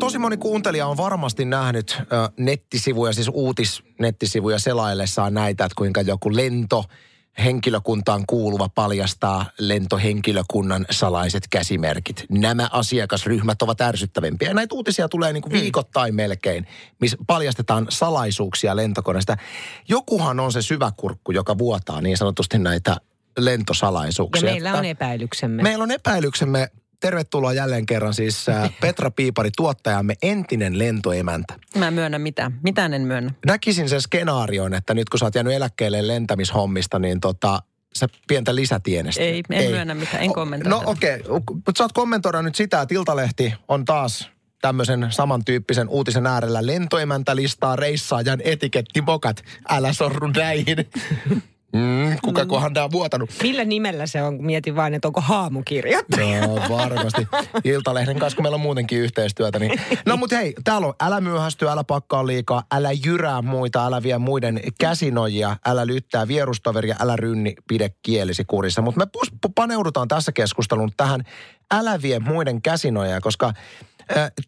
Tosi 0.00 0.18
moni 0.18 0.36
kuuntelija 0.36 0.86
on 0.86 0.96
varmasti 0.96 1.44
nähnyt 1.44 1.98
ö, 2.00 2.04
nettisivuja, 2.36 3.12
siis 3.12 3.30
uutisnettisivuja 3.32 4.58
selaillessaan 4.58 5.34
näitä, 5.34 5.64
että 5.64 5.74
kuinka 5.76 6.00
joku 6.00 6.36
lento 6.36 6.84
henkilökuntaan 7.44 8.24
kuuluva 8.26 8.68
paljastaa 8.68 9.46
lentohenkilökunnan 9.58 10.86
salaiset 10.90 11.48
käsimerkit. 11.50 12.24
Nämä 12.30 12.68
asiakasryhmät 12.72 13.62
ovat 13.62 13.80
ärsyttävimpiä. 13.80 14.48
Ja 14.48 14.54
näitä 14.54 14.74
uutisia 14.74 15.08
tulee 15.08 15.32
niin 15.32 15.42
kuin 15.42 15.52
viikoittain 15.52 16.14
melkein, 16.14 16.66
missä 17.00 17.16
paljastetaan 17.26 17.86
salaisuuksia 17.88 18.76
lentokoneesta. 18.76 19.36
Jokuhan 19.88 20.40
on 20.40 20.52
se 20.52 20.62
syväkurkku, 20.62 21.32
joka 21.32 21.58
vuotaa 21.58 22.00
niin 22.00 22.16
sanotusti 22.16 22.58
näitä 22.58 22.90
Ja 22.90 23.44
lentosalaisuuksia. 23.44 24.50
meillä 24.50 24.72
on 24.72 24.84
epäilyksemme. 24.84 25.62
Meillä 25.62 25.82
on 25.82 25.90
epäilyksemme 25.90 26.68
tervetuloa 27.00 27.52
jälleen 27.52 27.86
kerran 27.86 28.14
siis 28.14 28.48
äh, 28.48 28.70
Petra 28.80 29.10
Piipari, 29.10 29.50
tuottajamme, 29.56 30.14
entinen 30.22 30.78
lentoemäntä. 30.78 31.54
Mä 31.76 31.88
en 31.88 31.94
myönnä 31.94 32.18
mitään. 32.18 32.60
En 32.94 33.02
myönnä. 33.02 33.30
Näkisin 33.46 33.88
sen 33.88 34.02
skenaarion, 34.02 34.74
että 34.74 34.94
nyt 34.94 35.08
kun 35.08 35.18
sä 35.18 35.24
oot 35.24 35.34
jäänyt 35.34 35.52
eläkkeelle 35.52 36.06
lentämishommista, 36.06 36.98
niin 36.98 37.20
tota, 37.20 37.62
sä 37.94 38.06
pientä 38.28 38.54
lisätienestä. 38.54 39.22
Ei, 39.22 39.42
en 39.50 39.70
myönnä 39.70 39.94
mitään, 39.94 40.22
en 40.22 40.32
kommentoi 40.32 40.70
No 40.70 40.82
okei, 40.86 41.20
okay. 41.28 41.56
mutta 41.66 41.78
saat 41.78 41.92
kommentoida 41.92 42.42
nyt 42.42 42.54
sitä, 42.54 42.80
että 42.80 42.94
Iltalehti 42.94 43.54
on 43.68 43.84
taas 43.84 44.30
tämmöisen 44.60 45.06
samantyyppisen 45.10 45.88
uutisen 45.88 46.26
äärellä 46.26 46.66
lentoemäntä 46.66 47.36
listaa 47.36 47.76
reissaajan 47.76 48.40
etikettimokat. 48.44 49.42
Älä 49.68 49.92
sorru 49.92 50.26
näihin. 50.26 50.76
Mm, 51.72 52.16
kuka 52.24 52.46
kohan 52.46 52.74
tää 52.74 52.84
on 52.84 52.90
vuotanut? 52.90 53.30
Millä 53.42 53.64
nimellä 53.64 54.06
se 54.06 54.22
on? 54.22 54.44
Mietin 54.44 54.76
vain, 54.76 54.94
että 54.94 55.08
onko 55.08 55.20
haamukirjoittaja. 55.20 56.38
Joo, 56.38 56.60
varmasti. 56.68 57.28
Iltalehden 57.64 58.18
kanssa, 58.18 58.36
kun 58.36 58.44
meillä 58.44 58.54
on 58.54 58.60
muutenkin 58.60 58.98
yhteistyötä. 58.98 59.58
Niin. 59.58 59.80
No 60.06 60.16
mutta 60.16 60.36
hei, 60.36 60.54
täällä 60.64 60.86
on 60.86 60.94
älä 61.00 61.20
myöhästy, 61.20 61.68
älä 61.68 61.84
pakkaa 61.84 62.26
liikaa, 62.26 62.62
älä 62.72 62.92
jyrää 62.92 63.42
muita, 63.42 63.86
älä 63.86 64.02
vie 64.02 64.18
muiden 64.18 64.60
käsinojia, 64.80 65.56
älä 65.66 65.86
lyttää 65.86 66.28
vierustoveria, 66.28 66.96
älä 67.00 67.16
rynni, 67.16 67.54
pide 67.68 67.90
kielisi 68.02 68.44
kurissa. 68.44 68.82
Mutta 68.82 69.00
me 69.00 69.06
paneudutaan 69.54 70.08
tässä 70.08 70.32
keskusteluun 70.32 70.90
tähän 70.96 71.24
älä 71.70 72.02
vie 72.02 72.18
muiden 72.18 72.62
käsinoja, 72.62 73.20
koska 73.20 73.52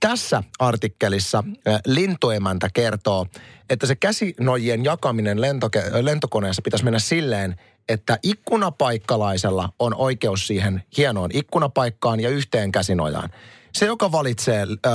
tässä 0.00 0.42
artikkelissa 0.58 1.44
lintoemäntä 1.86 2.68
kertoo, 2.74 3.26
että 3.70 3.86
se 3.86 3.94
käsinojien 3.96 4.84
jakaminen 4.84 5.38
lentoke- 5.38 6.04
lentokoneessa 6.04 6.62
pitäisi 6.62 6.84
mennä 6.84 6.98
silleen, 6.98 7.56
että 7.88 8.18
ikkunapaikkalaisella 8.22 9.68
on 9.78 9.94
oikeus 9.94 10.46
siihen 10.46 10.82
hienoon 10.96 11.30
ikkunapaikkaan 11.32 12.20
ja 12.20 12.28
yhteen 12.28 12.72
käsinojaan. 12.72 13.30
Se, 13.72 13.86
joka 13.86 14.12
valitsee 14.12 14.62
ö, 14.62 14.88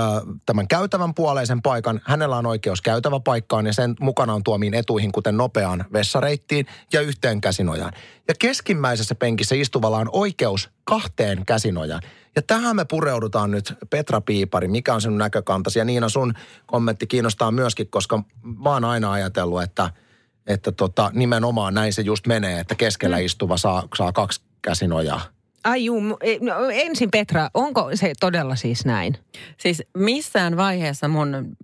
tämän 0.46 0.68
käytävän 0.68 1.14
puoleisen 1.14 1.62
paikan, 1.62 2.02
hänellä 2.04 2.38
on 2.38 2.46
oikeus 2.46 2.82
käytäväpaikkaan 2.82 3.66
ja 3.66 3.74
sen 3.74 3.96
mukanaan 4.00 4.44
tuomiin 4.44 4.74
etuihin, 4.74 5.12
kuten 5.12 5.38
nopeaan 5.38 5.86
vessareittiin 5.94 6.66
ja 6.94 7.02
yhteen 7.02 7.42
käsinojaan. 7.42 7.94
Ja 8.28 8.34
keskimmäisessä 8.40 9.16
penkissä 9.16 9.56
istuvalla 9.56 9.98
on 9.98 10.10
oikeus 10.12 10.70
kahteen 10.84 11.46
käsinojaan. 11.46 12.02
Ja 12.36 12.42
tähän 12.42 12.76
me 12.76 12.86
pureudutaan 12.86 13.52
nyt, 13.52 13.74
Petra 13.90 14.22
Piipari, 14.22 14.68
mikä 14.68 14.94
on 14.94 15.02
sinun 15.02 15.18
näkökantasi? 15.18 15.80
Ja 15.80 15.86
Niina, 15.86 16.10
sun 16.10 16.34
kommentti 16.66 17.08
kiinnostaa 17.08 17.52
myöskin, 17.52 17.90
koska 17.90 18.24
mä 18.64 18.70
oon 18.70 18.86
aina 18.86 19.12
ajatellut, 19.12 19.64
että, 19.64 19.90
että 20.48 20.72
tota, 20.72 21.12
nimenomaan 21.14 21.74
näin 21.74 21.94
se 21.94 22.02
just 22.02 22.28
menee, 22.28 22.60
että 22.60 22.76
keskellä 22.76 23.18
istuva 23.18 23.58
saa, 23.58 23.88
saa 23.98 24.12
kaksi 24.12 24.42
käsinojaa. 24.62 25.37
Ai 25.64 25.86
juu, 25.86 26.02
e- 26.22 26.38
no, 26.42 26.70
ensin 26.70 27.12
Petra, 27.12 27.50
onko 27.54 27.90
se 27.94 28.14
todella 28.20 28.56
siis 28.56 28.86
näin? 28.86 29.18
Siis 29.58 29.84
missään 29.98 30.58
vaiheessa 30.58 31.08
mun 31.08 31.58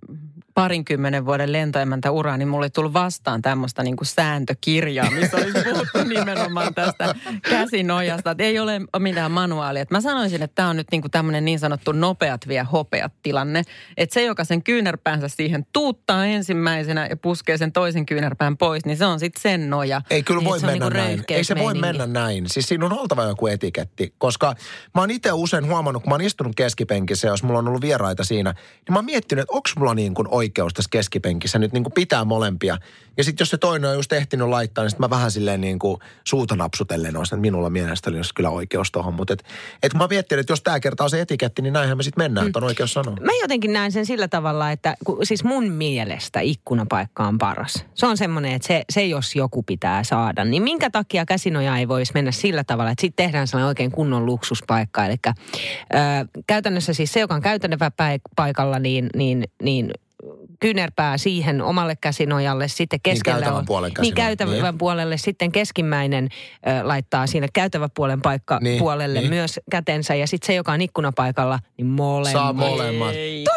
parinkymmenen 0.54 1.26
vuoden 1.26 1.52
lentoemäntä 1.52 2.10
uraa, 2.10 2.36
niin 2.36 2.48
mulle 2.48 2.66
ei 2.66 2.70
tullut 2.70 2.92
vastaan 2.92 3.42
tämmöistä 3.42 3.82
niin 3.82 3.96
kuin 3.96 4.06
sääntökirjaa, 4.06 5.10
missä 5.10 5.36
olisi 5.36 5.58
puhuttu 5.64 6.04
nimenomaan 6.14 6.74
tästä 6.74 7.14
käsinojasta. 7.50 8.30
Että 8.30 8.44
ei 8.44 8.58
ole 8.58 8.80
mitään 8.98 9.30
manuaalia. 9.30 9.82
Et 9.82 9.90
mä 9.90 10.00
sanoisin, 10.00 10.42
että 10.42 10.54
tämä 10.54 10.68
on 10.68 10.76
nyt 10.76 10.86
niin 10.90 11.00
kuin 11.00 11.10
tämmöinen 11.10 11.44
niin 11.44 11.58
sanottu 11.58 11.92
nopeat 11.92 12.48
vie 12.48 12.62
hopeat 12.72 13.12
tilanne. 13.22 13.62
Että 13.96 14.14
se, 14.14 14.24
joka 14.24 14.44
sen 14.44 14.62
kyynärpäänsä 14.62 15.28
siihen 15.28 15.66
tuuttaa 15.72 16.26
ensimmäisenä 16.26 17.06
ja 17.06 17.16
puskee 17.16 17.58
sen 17.58 17.72
toisen 17.72 18.06
kyynärpään 18.06 18.56
pois, 18.56 18.84
niin 18.84 18.96
se 18.96 19.06
on 19.06 19.20
sitten 19.20 19.42
sen 19.42 19.70
noja. 19.70 20.02
Ei 20.10 20.22
kyllä 20.22 20.40
Niin, 20.40 20.50
voi 20.50 20.60
mennä 20.60 20.72
niinku 20.72 20.98
näin. 20.98 21.24
Ei 21.28 21.44
se 21.44 21.58
voi 21.58 21.74
mennä 21.74 22.06
näin. 22.06 22.44
Siis 22.48 22.68
siinä 22.68 22.86
on 22.86 22.98
oltava 22.98 23.24
joku 23.24 23.46
etiketti. 23.46 24.14
Koska 24.18 24.54
mä 24.94 25.00
oon 25.00 25.10
itse 25.10 25.32
usein 25.32 25.66
huomannut, 25.66 26.02
kun 26.02 26.10
mä 26.10 26.14
oon 26.14 26.20
istunut 26.20 26.52
keskipenkissä, 26.56 27.28
jos 27.28 27.42
mulla 27.42 27.58
on 27.58 27.68
ollut 27.68 27.80
vieraita 27.80 28.24
siinä, 28.24 28.50
niin 28.52 28.92
mä 28.92 28.98
oon 28.98 29.04
miettinyt, 29.04 29.42
että 29.42 29.52
onko 29.52 29.68
mulla 29.76 29.94
niin 29.94 30.14
kuin 30.14 30.28
oikeus 30.44 30.74
tässä 30.74 30.88
keskipenkissä 30.90 31.58
nyt 31.58 31.72
niin 31.72 31.82
kuin 31.82 31.92
pitää 31.92 32.24
molempia. 32.24 32.78
Ja 33.16 33.24
sitten 33.24 33.42
jos 33.42 33.50
se 33.50 33.58
toinen 33.58 33.90
on 33.90 33.96
just 33.96 34.12
ehtinyt 34.12 34.48
laittaa, 34.48 34.84
niin 34.84 34.90
sitten 34.90 35.04
mä 35.04 35.10
vähän 35.10 35.30
silleen 35.30 35.60
niin 35.60 35.78
kuin 35.78 35.98
suuta 36.24 36.56
napsutellen 36.56 37.16
olisin, 37.16 37.36
että 37.36 37.40
minulla 37.40 37.70
mielestäni 37.70 38.16
olisi 38.16 38.34
kyllä 38.34 38.50
oikeus 38.50 38.92
tuohon. 38.92 39.14
Mutta 39.14 39.32
et, 39.32 39.44
et 39.82 39.94
mä 39.94 40.06
miettin, 40.06 40.38
että 40.38 40.52
jos 40.52 40.62
tämä 40.62 40.80
kertaa 40.80 41.04
on 41.04 41.10
se 41.10 41.20
etiketti, 41.20 41.62
niin 41.62 41.72
näinhän 41.72 41.96
me 41.96 42.02
sitten 42.02 42.24
mennään, 42.24 42.46
että 42.46 42.58
on 42.58 42.64
oikeus 42.64 42.92
sanoa. 42.92 43.16
Mä 43.20 43.32
jotenkin 43.42 43.72
näen 43.72 43.92
sen 43.92 44.06
sillä 44.06 44.28
tavalla, 44.28 44.70
että 44.70 44.96
ku- 45.04 45.18
siis 45.22 45.44
mun 45.44 45.70
mielestä 45.70 46.40
ikkunapaikka 46.40 47.26
on 47.26 47.38
paras. 47.38 47.84
Se 47.94 48.06
on 48.06 48.16
semmoinen, 48.16 48.52
että 48.52 48.68
se, 48.68 48.84
se 48.90 49.06
jos 49.06 49.36
joku 49.36 49.62
pitää 49.62 50.04
saada, 50.04 50.44
niin 50.44 50.62
minkä 50.62 50.90
takia 50.90 51.26
käsinoja 51.26 51.76
ei 51.76 51.88
voisi 51.88 52.12
mennä 52.14 52.32
sillä 52.32 52.64
tavalla, 52.64 52.90
että 52.90 53.00
sitten 53.00 53.26
tehdään 53.26 53.46
sellainen 53.46 53.68
oikein 53.68 53.90
kunnon 53.90 54.26
luksuspaikka. 54.26 55.06
Eli 55.06 55.16
ö, 55.26 55.36
käytännössä 56.46 56.92
siis 56.92 57.12
se, 57.12 57.20
joka 57.20 57.34
on 57.34 57.42
käytännössä 57.42 57.90
paikalla, 58.36 58.78
niin, 58.78 59.10
niin, 59.16 59.44
niin 59.62 59.90
kyynärpää 60.60 61.18
siihen 61.18 61.62
omalle 61.62 61.96
käsinojalle, 61.96 62.68
sitten 62.68 63.00
keskellä 63.02 63.38
käytävän 63.38 63.58
on, 63.58 63.66
puolen 63.66 63.92
niin 64.00 64.14
käytävän 64.14 64.62
niin. 64.62 64.78
puolelle, 64.78 65.16
sitten 65.16 65.52
keskimmäinen 65.52 66.28
ö, 66.66 66.88
laittaa 66.88 67.26
siinä 67.26 67.46
käytävän 67.52 67.90
puolen 67.94 68.22
paikka 68.22 68.58
Niin, 68.62 68.78
puolelle 68.78 69.20
niin. 69.20 69.30
myös 69.30 69.60
kätensä 69.70 70.14
ja 70.14 70.26
sitten 70.26 70.46
se, 70.46 70.54
joka 70.54 70.72
on 70.72 70.80
ikkunapaikalla, 70.80 71.58
niin 71.76 71.86
molemmat. 71.86 72.42
Saa 72.42 72.52
molemmat. 72.52 73.08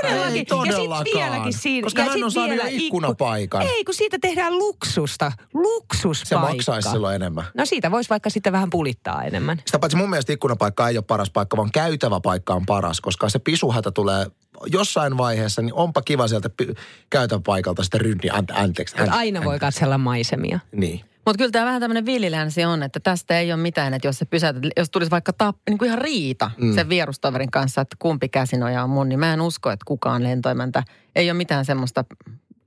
Todellakin. 0.02 0.34
Ei 0.34 0.40
ja 0.40 0.46
todellakaan. 0.46 1.06
sitten 1.06 1.22
vieläkin 1.24 1.54
siinä. 1.54 1.86
Koska 1.86 2.02
ja 2.02 2.10
hän 2.10 2.24
on 2.24 2.32
saanut 2.32 2.50
vielä 2.58 2.70
ikkunapaikan. 2.70 3.62
Ei, 3.62 3.84
kun 3.84 3.94
siitä 3.94 4.18
tehdään 4.22 4.58
luksusta. 4.58 5.32
Se 5.38 5.48
Luksuspaikka. 5.54 6.48
maksaisi 6.54 6.90
silloin 6.90 7.16
enemmän. 7.16 7.44
No 7.54 7.66
siitä 7.66 7.92
voisi 7.92 8.10
vaikka 8.10 8.30
sitten 8.30 8.54
vähän 8.54 8.70
pulittaa 8.70 9.24
enemmän. 9.24 9.58
Sitä 9.66 9.80
paitsi 9.80 9.98
mun 9.98 10.10
mielestä 10.10 10.34
ikkunapaikka 10.34 10.90
ei 10.90 10.98
ole 10.98 11.04
paras 11.08 11.30
paikka, 11.30 11.58
vaan 11.58 11.70
käytävä 11.74 12.20
paikka 12.20 12.54
on 12.54 12.66
paras, 12.66 13.02
koska 13.02 13.30
se 13.30 13.40
pisuhätä 13.40 13.92
tulee 13.92 14.26
jossain 14.66 15.18
vaiheessa, 15.18 15.62
niin 15.62 15.74
onpa 15.74 16.02
kiva 16.02 16.28
sieltä 16.28 16.50
pi- 16.50 16.74
käytäväpaikalta 17.10 17.84
sitten 17.84 18.02
rynni, 18.02 18.30
ante, 18.30 18.54
anteeksi. 18.54 18.96
Mutta 18.96 19.12
ante- 19.12 19.18
aina 19.18 19.44
voi 19.44 19.60
katsella 19.60 19.98
maisemia. 19.98 20.60
Niin. 20.72 21.02
Mutta 21.26 21.38
kyllä 21.38 21.52
tämä 21.52 21.66
vähän 21.66 21.82
tämmöinen 21.82 22.06
villilänsi 22.06 22.66
on, 22.66 22.84
että 22.84 23.00
tästä 23.00 23.40
ei 23.40 23.54
ole 23.54 23.62
mitään, 23.62 23.94
että 23.94 24.08
jos 24.08 24.18
se 24.18 24.26
pysäytät, 24.26 24.64
jos 24.78 24.90
tulisi 24.90 25.12
vaikka 25.12 25.34
tap, 25.34 25.56
niin 25.70 25.78
kuin 25.78 25.88
ihan 25.88 26.02
riita 26.02 26.52
mm. 26.58 26.76
sen 26.76 26.90
vierustoverin 26.90 27.52
kanssa, 27.52 27.82
että 27.82 27.96
kumpi 28.00 28.30
käsinoja 28.30 28.84
on 28.84 28.90
mun, 28.90 29.10
niin 29.10 29.20
mä 29.20 29.34
en 29.34 29.42
usko, 29.42 29.72
että 29.72 29.84
kukaan 29.86 30.24
lentoimäntä, 30.24 30.84
ei 31.16 31.32
ole 31.32 31.38
mitään 31.38 31.66
semmoista 31.66 32.06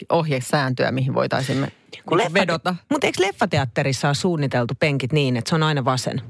ohjesääntöä, 0.09 0.91
mihin 0.91 1.15
voitaisiin 1.15 1.59
me 1.59 1.73
vedota. 2.35 2.77
Mutta 2.91 3.07
eikö 3.07 3.23
leffateatterissa 3.23 4.09
ole 4.09 4.15
suunniteltu 4.15 4.75
penkit 4.75 5.13
niin, 5.13 5.37
että 5.37 5.49
se 5.49 5.55
on 5.55 5.63
aina 5.63 5.85
vasen? 5.85 6.23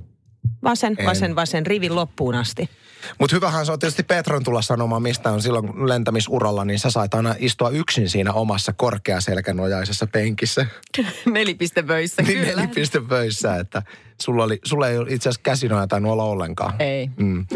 Vasen, 0.64 0.96
En. 0.98 1.06
vasen, 1.06 1.36
vasen, 1.36 1.66
rivin 1.66 1.94
loppuun 1.94 2.34
asti. 2.34 2.70
Mutta 3.18 3.36
hyvähän 3.36 3.66
se 3.66 3.72
on 3.72 3.78
tietysti 3.78 4.02
Petron 4.02 4.44
tulla 4.44 4.62
sanomaan, 4.62 5.02
mistä 5.02 5.30
on 5.30 5.42
silloin 5.42 5.88
lentämisuralla, 5.88 6.64
niin 6.64 6.78
sä 6.78 6.90
sait 6.90 7.14
aina 7.14 7.34
istua 7.38 7.70
yksin 7.70 8.08
siinä 8.10 8.32
omassa 8.32 8.72
korkeaselkänojaisessa 8.72 10.06
penkissä. 10.06 10.66
Nelipistevöissä, 11.32 12.22
Niin 12.22 12.38
kyllä. 12.38 12.56
nelipistepöissä, 12.60 13.56
että 13.56 13.82
sulla, 14.22 14.44
oli, 14.44 14.58
sulla 14.64 14.88
ei 14.88 14.96
itse 15.08 15.28
asiassa 15.28 15.40
käsinoja 15.42 15.86
tainnut 15.86 16.12
olla 16.12 16.24
ollenkaan. 16.24 16.74
Ei. 16.78 17.10
Mm. 17.16 17.46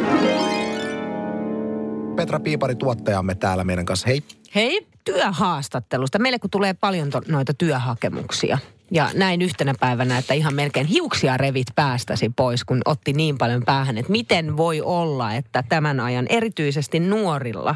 Petra 2.17 2.41
Piipari 2.41 2.75
tuottajamme 2.75 3.35
täällä 3.35 3.65
meidän 3.65 3.85
kanssa. 3.85 4.07
Hei. 4.07 4.23
Hei, 4.55 4.87
Työhaastattelusta. 5.05 6.19
Meille 6.19 6.39
kun 6.39 6.51
tulee 6.51 6.75
paljon 6.75 7.11
to, 7.11 7.21
noita 7.29 7.55
työhakemuksia. 7.55 8.59
Ja 8.91 9.11
näin 9.15 9.43
yhtenä 9.43 9.75
päivänä, 9.81 10.19
että 10.19 10.35
ihan 10.35 10.55
melkein 10.55 10.87
hiuksia 10.87 11.37
revit 11.37 11.67
päästäsi 11.75 12.33
pois, 12.37 12.65
kun 12.65 12.83
otti 12.85 13.13
niin 13.13 13.39
paljon 13.39 13.63
päähän, 13.67 13.99
että 13.99 14.13
miten 14.13 14.57
voi 14.57 14.81
olla, 14.81 15.35
että 15.35 15.65
tämän 15.69 16.01
ajan 16.01 16.27
erityisesti 16.29 17.01
nuorilla 17.01 17.75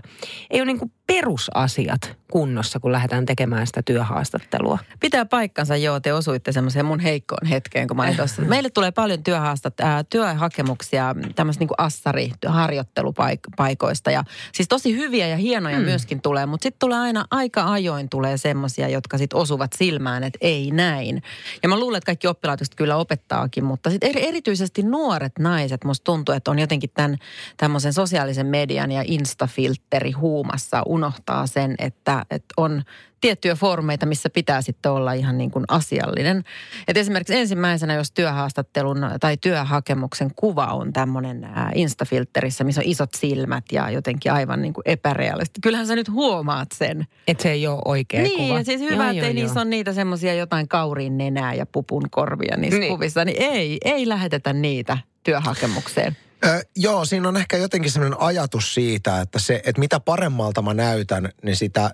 ei 0.50 0.60
ole 0.60 0.66
niin 0.66 0.78
kuin 0.78 0.92
perusasiat 1.08 2.18
kunnossa, 2.32 2.80
kun 2.80 2.92
lähdetään 2.92 3.26
tekemään 3.26 3.66
sitä 3.66 3.82
työhaastattelua. 3.82 4.78
Pitää 5.00 5.24
paikkansa, 5.24 5.76
joo, 5.76 6.00
te 6.00 6.12
osuitte 6.12 6.52
semmoiseen 6.52 6.84
mun 6.84 7.00
heikkoon 7.00 7.46
hetkeen, 7.46 7.88
kun 7.88 7.96
mä 7.96 8.02
olin 8.02 8.16
tuossa. 8.16 8.42
Meille 8.54 8.70
tulee 8.70 8.90
paljon 8.90 9.22
työhaastat, 9.22 9.80
ää, 9.80 10.04
työhakemuksia 10.04 11.14
tämmöistä 11.34 11.64
niin 11.64 11.68
Assari-harjoittelupaikoista. 11.78 14.10
Ja 14.10 14.24
siis 14.54 14.68
tosi 14.68 14.96
hyviä 14.96 15.26
ja 15.26 15.36
hienoja 15.36 15.76
hmm. 15.76 15.84
myöskin 15.84 16.22
tulee, 16.22 16.46
mutta 16.46 16.62
sitten 16.62 16.78
tulee 16.78 16.98
aina 16.98 17.24
aika 17.30 17.72
ajoin 17.72 18.08
tulee 18.08 18.36
semmoisia, 18.36 18.88
jotka 18.88 19.18
sitten 19.18 19.38
osuvat 19.38 19.72
silmään, 19.72 20.24
että 20.24 20.38
ei 20.40 20.70
näin. 20.70 21.22
Ja 21.62 21.68
mä 21.68 21.78
luulen, 21.78 21.98
että 21.98 22.06
kaikki 22.06 22.26
oppilaitokset 22.26 22.74
kyllä 22.74 22.96
opettaakin, 22.96 23.64
mutta 23.64 23.90
sitten 23.90 24.18
erityisesti 24.18 24.82
nuoret 24.82 25.38
naiset, 25.38 25.84
musta 25.84 26.04
tuntuu, 26.04 26.34
että 26.34 26.50
on 26.50 26.58
jotenkin 26.58 26.90
tämän 26.94 27.16
tämmöisen 27.56 27.92
sosiaalisen 27.92 28.46
median 28.46 28.92
ja 28.92 29.02
instafiltteri 29.06 30.10
huumassa 30.10 30.82
unohtaa 30.98 31.46
sen, 31.46 31.74
että, 31.78 32.24
että 32.30 32.54
on 32.56 32.82
tiettyjä 33.20 33.54
foorumeita, 33.54 34.06
missä 34.06 34.30
pitää 34.30 34.62
sitten 34.62 34.92
olla 34.92 35.12
ihan 35.12 35.38
niin 35.38 35.50
kuin 35.50 35.64
asiallinen. 35.68 36.44
Et 36.88 36.96
esimerkiksi 36.96 37.34
ensimmäisenä, 37.36 37.94
jos 37.94 38.12
työhaastattelun 38.12 38.98
tai 39.20 39.36
työhakemuksen 39.36 40.30
kuva 40.36 40.66
on 40.66 40.92
tämmöinen 40.92 41.44
ää, 41.44 41.70
instafiltterissä, 41.74 42.64
missä 42.64 42.80
on 42.80 42.86
isot 42.86 43.14
silmät 43.16 43.64
ja 43.72 43.90
jotenkin 43.90 44.32
aivan 44.32 44.62
niin 44.62 44.72
kuin 44.72 44.82
epärealisti. 44.86 45.60
Kyllähän 45.60 45.86
sä 45.86 45.96
nyt 45.96 46.10
huomaat 46.10 46.68
sen. 46.74 47.06
Että 47.28 47.42
se 47.42 47.50
ei 47.50 47.66
ole 47.66 47.82
oikea 47.84 48.22
niin, 48.22 48.38
kuva. 48.38 48.58
ja 48.58 48.64
siis 48.64 48.80
hyvä, 48.80 49.04
Joo, 49.04 49.10
että 49.12 49.26
ei 49.26 49.34
niissä 49.34 49.60
ole 49.60 49.68
niitä 49.68 49.92
semmoisia 49.92 50.34
jotain 50.34 50.68
kauriin 50.68 51.18
nenää 51.18 51.54
ja 51.54 51.66
pupun 51.66 52.10
korvia 52.10 52.56
niissä 52.56 52.78
Niin. 52.78 52.80
niin. 52.80 52.92
kuvissa. 52.92 53.24
Niin 53.24 53.42
ei, 53.42 53.78
ei 53.84 54.08
lähetetä 54.08 54.52
niitä 54.52 54.98
työhakemukseen. 55.22 56.16
Ö, 56.46 56.60
joo, 56.76 57.04
siinä 57.04 57.28
on 57.28 57.36
ehkä 57.36 57.56
jotenkin 57.56 57.90
sellainen 57.90 58.20
ajatus 58.20 58.74
siitä, 58.74 59.20
että, 59.20 59.38
se, 59.38 59.62
että 59.64 59.80
mitä 59.80 60.00
paremmalta 60.00 60.62
mä 60.62 60.74
näytän, 60.74 61.28
niin 61.42 61.56
sitä 61.56 61.90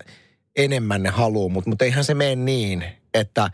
enemmän 0.55 1.03
ne 1.03 1.09
haluaa. 1.09 1.49
Mutta 1.49 1.69
mut 1.69 1.81
eihän 1.81 2.03
se 2.03 2.13
mene 2.13 2.35
niin, 2.35 2.85
että 3.13 3.49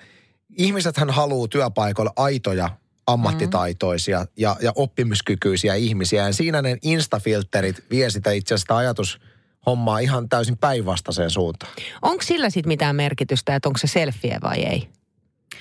ihmisethän 0.57 1.09
haluaa 1.09 1.47
työpaikoilla 1.47 2.13
aitoja 2.15 2.69
ammattitaitoisia 3.07 4.19
mm. 4.19 4.27
ja, 4.37 4.55
ja 4.61 4.71
oppimiskykyisiä 4.75 5.75
ihmisiä. 5.75 6.27
Ja 6.27 6.33
siinä 6.33 6.61
ne 6.61 6.77
instafilterit 6.81 7.83
vie 7.89 8.09
sitä 8.09 8.31
itse 8.31 8.55
asiassa 8.55 8.77
ajatus 8.77 9.19
hommaa 9.65 9.99
ihan 9.99 10.29
täysin 10.29 10.57
päinvastaiseen 10.57 11.29
suuntaan. 11.29 11.73
Onko 12.01 12.23
sillä 12.23 12.49
sitten 12.49 12.67
mitään 12.67 12.95
merkitystä, 12.95 13.55
että 13.55 13.69
onko 13.69 13.77
se 13.77 13.87
selfie 13.87 14.37
vai 14.43 14.63
ei? 14.63 14.89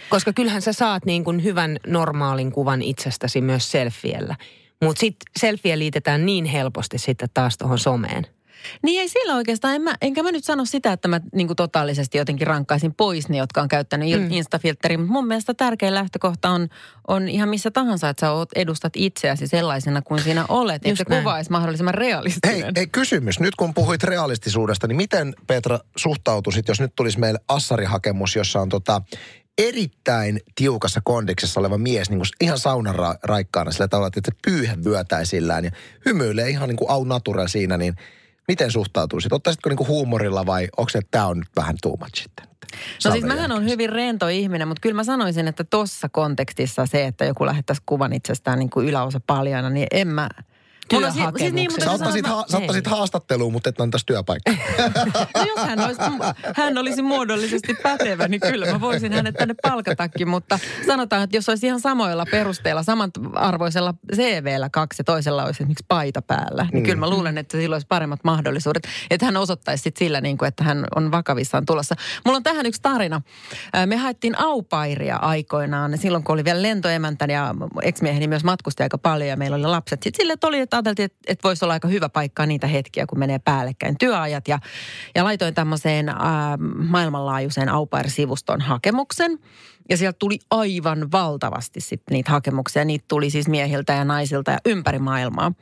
Koska 0.09 0.33
kyllähän 0.33 0.63
sä 0.63 0.73
saat 0.73 1.05
niin 1.05 1.25
kuin 1.25 1.45
hyvän 1.45 1.77
normaalin 1.87 2.53
kuvan 2.53 2.83
itsestäsi 2.83 3.41
myös 3.41 3.71
selfiellä. 3.71 4.37
Mutta 4.85 5.01
sitten 5.01 5.33
selfie 5.39 5.79
liitetään 5.79 6.27
niin 6.27 6.45
helposti 6.45 6.99
sitten 6.99 7.29
taas 7.35 7.59
tuohon 7.59 7.79
someen. 7.79 8.27
Niin 8.83 9.01
ei 9.01 9.09
sillä 9.09 9.37
oikeastaan, 9.37 9.75
en 9.75 9.83
mä, 9.83 9.95
enkä 10.03 10.23
mä 10.23 10.33
nyt 10.33 10.45
sano 10.45 10.65
sitä, 10.65 10.93
että 10.93 11.09
mä 11.09 11.21
niin 11.35 11.57
totaalisesti 11.57 12.19
jotenkin 12.19 12.47
rankkaisin 12.47 12.95
pois 12.95 13.29
ne, 13.29 13.37
jotka 13.37 13.63
on 13.63 13.69
käyttänyt 13.69 14.21
mm. 14.21 14.31
Instafilterin. 14.31 15.01
Mutta 15.01 15.13
mun 15.13 15.27
mielestä 15.27 15.55
tärkein 15.55 15.95
lähtökohta 15.95 16.49
on, 16.49 16.69
on 17.09 17.29
ihan 17.29 17.49
missä 17.49 17.71
tahansa, 17.71 18.09
että 18.09 18.21
sä 18.21 18.33
oot, 18.33 18.49
edustat 18.55 18.93
itseäsi 18.97 19.47
sellaisena 19.47 20.03
kuin 20.03 20.23
siinä 20.23 20.45
olet. 20.49 20.87
Että 20.87 20.95
se 20.95 21.05
kuva 21.05 21.35
olisi 21.35 21.51
mahdollisimman 21.51 21.95
realistinen. 21.95 22.57
Hei, 22.57 22.73
hei, 22.77 22.87
kysymys. 22.87 23.41
Nyt 23.41 23.57
kun 23.57 23.75
puhuit 23.75 24.03
realistisuudesta, 24.03 24.87
niin 24.87 24.97
miten 24.97 25.35
Petra 25.47 25.79
suhtautuisit, 25.97 26.69
jos 26.69 26.81
nyt 26.81 26.93
tulisi 26.97 27.19
meille 27.19 27.41
assarihakemus, 27.49 28.37
jossa 28.37 28.61
on 28.61 28.69
tota 28.69 29.03
erittäin 29.61 30.41
tiukassa 30.55 31.01
kondiksessa 31.05 31.61
oleva 31.61 31.79
mies, 31.79 32.11
niin 32.11 32.19
kuin 32.19 32.29
ihan 32.41 32.59
saunan 32.59 32.95
ra- 32.95 33.19
raikkaana 33.23 33.73
sillä 33.73 33.89
tavalla, 33.89 34.11
että 34.17 34.33
pyyhe 34.45 34.77
vyötäisillään 34.85 35.65
ja 35.65 35.71
hymyilee 36.07 36.51
ihan 36.51 36.69
niin 36.69 36.77
kuin 36.77 36.91
au 36.91 37.05
natural 37.05 37.49
siinä, 37.49 37.77
niin 37.77 37.95
miten 38.49 38.71
suhtautuisit? 38.71 39.33
Ottaisitko 39.33 39.69
niin 39.69 39.77
kuin 39.77 39.89
huumorilla 39.89 40.47
vai 40.47 40.69
onko 40.77 40.89
se, 40.89 40.99
että 40.99 41.09
tämä 41.11 41.27
on 41.27 41.39
nyt 41.39 41.49
vähän 41.57 41.77
too 41.83 41.97
much 41.97 42.23
sitten? 42.23 42.47
No 43.05 43.13
siis 43.13 43.25
mähän 43.25 43.53
on 43.53 43.65
hyvin 43.65 43.91
rento 43.91 44.29
ihminen, 44.29 44.69
mutta 44.69 44.81
kyllä 44.81 44.97
mä 44.97 45.05
sanoisin, 45.05 45.49
että 45.49 45.65
tuossa 45.65 46.09
kontekstissa 46.09 46.87
se, 46.87 47.07
että 47.07 47.25
joku 47.25 47.47
lähettäisi 47.47 47.83
kuvan 47.87 48.13
itsestään 48.13 48.59
niin 48.59 48.71
kuin 48.71 48.87
yläosa 48.87 49.21
paljana, 49.27 49.71
niin 49.71 49.87
en 49.91 50.09
mä, 50.09 50.29
työhakemuksen. 50.91 51.39
Siis 51.39 51.53
niin, 51.53 51.73
mutta 51.73 51.85
Sä 51.85 51.91
ottaisit, 51.91 52.27
ha- 52.27 52.45
sä 52.51 52.59
ottaisit 52.59 52.87
haastatteluun, 52.87 53.53
mutta 53.53 53.69
et 53.69 53.81
antaisi 53.81 54.07
työpaikkaa. 54.07 54.55
No 55.35 55.45
jos 55.57 55.67
hän 55.67 55.81
olisi, 55.81 56.01
hän 56.57 56.79
olisi 56.79 57.03
muodollisesti 57.03 57.75
pätevä, 57.83 58.29
niin 58.29 58.41
kyllä 58.41 58.73
mä 58.73 58.81
voisin 58.81 59.13
hänet 59.13 59.35
tänne 59.35 59.55
palkatakin. 59.63 60.29
Mutta 60.29 60.59
sanotaan, 60.87 61.23
että 61.23 61.37
jos 61.37 61.49
olisi 61.49 61.67
ihan 61.67 61.81
samoilla 61.81 62.27
perusteilla, 62.31 62.83
samanarvoisella 62.83 63.95
CVllä 64.17 64.69
kaksi 64.73 65.01
ja 65.01 65.05
toisella 65.05 65.45
olisi 65.45 65.63
esimerkiksi 65.63 65.85
paita 65.89 66.23
päällä, 66.23 66.67
niin 66.73 66.85
kyllä 66.85 66.97
mä 66.97 67.11
luulen, 67.11 67.39
että 67.39 67.57
sillä 67.59 67.75
olisi 67.75 67.87
paremmat 67.87 68.21
mahdollisuudet. 68.25 68.83
Että 69.11 69.27
hän 69.27 69.37
osoittaisi 69.37 69.83
sit 69.83 69.97
sillä, 69.97 70.21
niin 70.21 70.39
kuin, 70.39 70.49
että 70.49 70.65
hän 70.65 70.87
on 70.97 71.13
vakavissaan 71.13 71.67
tulossa. 71.67 71.95
Mulla 72.25 72.37
on 72.37 72.43
tähän 72.43 72.67
yksi 72.67 72.83
tarina. 72.83 73.23
Me 73.87 73.97
haettiin 73.97 74.39
aupairia 74.39 75.17
aikoinaan, 75.17 75.99
silloin 75.99 76.25
kun 76.25 76.35
oli 76.35 76.45
vielä 76.45 76.63
lentoemäntänä 76.63 77.33
ja 77.33 77.55
ex-mieheni 77.83 78.29
myös 78.29 78.45
matkusti 78.45 78.83
aika 78.83 78.99
paljon 78.99 79.29
ja 79.29 79.37
meillä 79.37 79.55
oli 79.55 79.67
lapset. 79.67 80.03
Sitten 80.03 80.23
sille 80.23 80.37
oli, 80.43 80.61
että 80.61 80.77
ajateltiin, 80.81 81.05
että, 81.05 81.19
että 81.27 81.49
voisi 81.49 81.65
olla 81.65 81.75
aika 81.75 81.89
hyvä 81.89 82.09
paikka 82.09 82.47
niitä 82.47 82.67
hetkiä, 82.67 83.07
kun 83.07 83.19
menee 83.19 83.39
päällekkäin 83.39 83.99
työajat. 83.99 84.49
Ja, 84.49 84.59
ja 85.15 85.25
laitoin 85.25 85.55
tämmöiseen 85.55 86.09
äh, 86.09 86.17
maailmanlaajuiseen 86.75 87.69
aupair-sivuston 87.69 88.61
hakemuksen. 88.61 89.39
Ja 89.89 89.97
sieltä 89.97 90.17
tuli 90.19 90.39
aivan 90.51 91.13
valtavasti 91.13 91.81
sitten 91.81 92.15
niitä 92.15 92.31
hakemuksia. 92.31 92.85
Niitä 92.85 93.05
tuli 93.09 93.31
siis 93.31 93.49
miehiltä 93.49 93.93
ja 93.93 94.05
naisilta 94.05 94.51
ja 94.51 94.59
ympäri 94.65 94.99
maailmaa. 94.99 95.53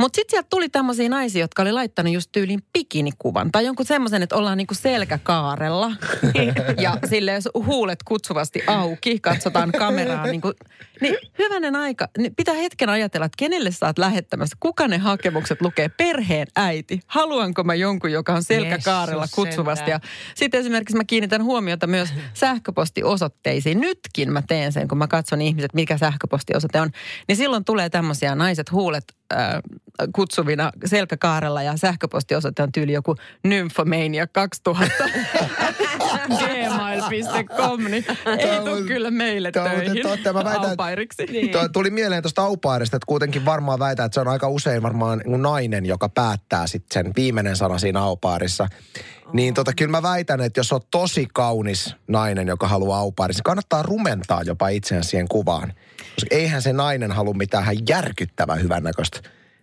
Mutta 0.00 0.16
sitten 0.16 0.30
sieltä 0.30 0.46
tuli 0.50 0.68
tämmöisiä 0.68 1.08
naisia, 1.08 1.40
jotka 1.40 1.62
oli 1.62 1.72
laittanut 1.72 2.12
just 2.12 2.32
tyyliin 2.32 2.62
bikinikuvan. 2.72 3.52
Tai 3.52 3.64
jonkun 3.64 3.86
semmoisen, 3.86 4.22
että 4.22 4.36
ollaan 4.36 4.58
niinku 4.58 4.74
selkäkaarella. 4.74 5.92
ja 6.82 6.98
sille 7.08 7.32
huulet 7.54 8.02
kutsuvasti 8.02 8.62
auki, 8.66 9.20
katsotaan 9.20 9.72
kameraa. 9.72 10.26
Niinku, 10.26 10.52
niin 11.00 11.16
hyvänen 11.38 11.76
aika, 11.76 12.08
niin 12.18 12.34
pitää 12.34 12.54
hetken 12.54 12.88
ajatella, 12.88 13.26
että 13.26 13.36
kenelle 13.36 13.70
sä 13.70 13.86
oot 13.86 13.98
lähettämässä. 13.98 14.56
Kuka 14.60 14.88
ne 14.88 14.98
hakemukset 14.98 15.60
lukee? 15.60 15.88
Perheen 15.88 16.46
äiti. 16.56 17.00
Haluanko 17.06 17.64
mä 17.64 17.74
jonkun, 17.74 18.12
joka 18.12 18.34
on 18.34 18.42
selkäkaarella 18.42 19.26
kutsuvasti? 19.34 19.90
Ja 19.90 20.00
sitten 20.34 20.60
esimerkiksi 20.60 20.96
mä 20.96 21.04
kiinnitän 21.04 21.44
huomiota 21.44 21.86
myös 21.86 22.08
sähköpostiosoitteisiin. 22.34 23.57
Nytkin 23.64 24.32
mä 24.32 24.42
teen 24.42 24.72
sen, 24.72 24.88
kun 24.88 24.98
mä 24.98 25.06
katson 25.06 25.42
ihmiset, 25.42 25.74
mikä 25.74 25.98
sähköpostiosoite 25.98 26.80
on. 26.80 26.90
Niin 27.28 27.36
silloin 27.36 27.64
tulee 27.64 27.90
tämmöisiä 27.90 28.34
naiset 28.34 28.72
huulet 28.72 29.04
äh, 29.32 29.38
kutsuvina 30.14 30.72
selkäkaarella 30.84 31.62
ja 31.62 31.76
sähköpostiosoite 31.76 32.62
on 32.62 32.72
tyyli 32.72 32.92
joku 32.92 33.16
nymphomania 33.44 34.26
2000 34.26 35.04
gmail.com, 36.28 37.84
niin 37.84 38.04
ei 38.38 38.60
tule 38.60 38.82
kyllä 38.86 39.10
meille 39.10 39.52
muuten 39.56 39.72
töihin 39.72 40.02
totta. 40.02 40.32
Mä 40.32 40.44
väitän, 40.44 40.54
että- 40.54 40.68
aupairiksi. 40.68 41.26
Niin. 41.26 41.50
Tuli 41.72 41.90
mieleen 41.90 42.22
tuosta 42.22 42.42
aupairista, 42.42 42.96
että 42.96 43.06
kuitenkin 43.06 43.44
varmaan 43.44 43.78
väitän, 43.78 44.06
että 44.06 44.14
se 44.14 44.20
on 44.20 44.28
aika 44.28 44.48
usein 44.48 44.82
varmaan 44.82 45.22
niin 45.26 45.42
nainen, 45.42 45.86
joka 45.86 46.08
päättää 46.08 46.66
sitten 46.66 47.04
sen 47.04 47.12
viimeinen 47.16 47.56
sana 47.56 47.78
siinä 47.78 48.00
aupairissa. 48.02 48.68
Niin 49.32 49.54
tota, 49.54 49.72
kyllä 49.72 49.90
mä 49.90 50.02
väitän, 50.02 50.40
että 50.40 50.60
jos 50.60 50.72
on 50.72 50.80
tosi 50.90 51.26
kaunis 51.34 51.94
nainen, 52.08 52.48
joka 52.48 52.68
haluaa 52.68 52.98
aupairissa, 52.98 53.38
niin 53.38 53.44
kannattaa 53.44 53.82
rumentaa 53.82 54.42
jopa 54.42 54.68
itseään 54.68 55.04
siihen 55.04 55.28
kuvaan. 55.28 55.72
Koska 56.14 56.36
eihän 56.36 56.62
se 56.62 56.72
nainen 56.72 57.12
halua 57.12 57.34
mitään 57.34 57.62
ihan 57.64 57.76
järkyttävän 57.88 58.62
hyvännäköistä 58.62 59.20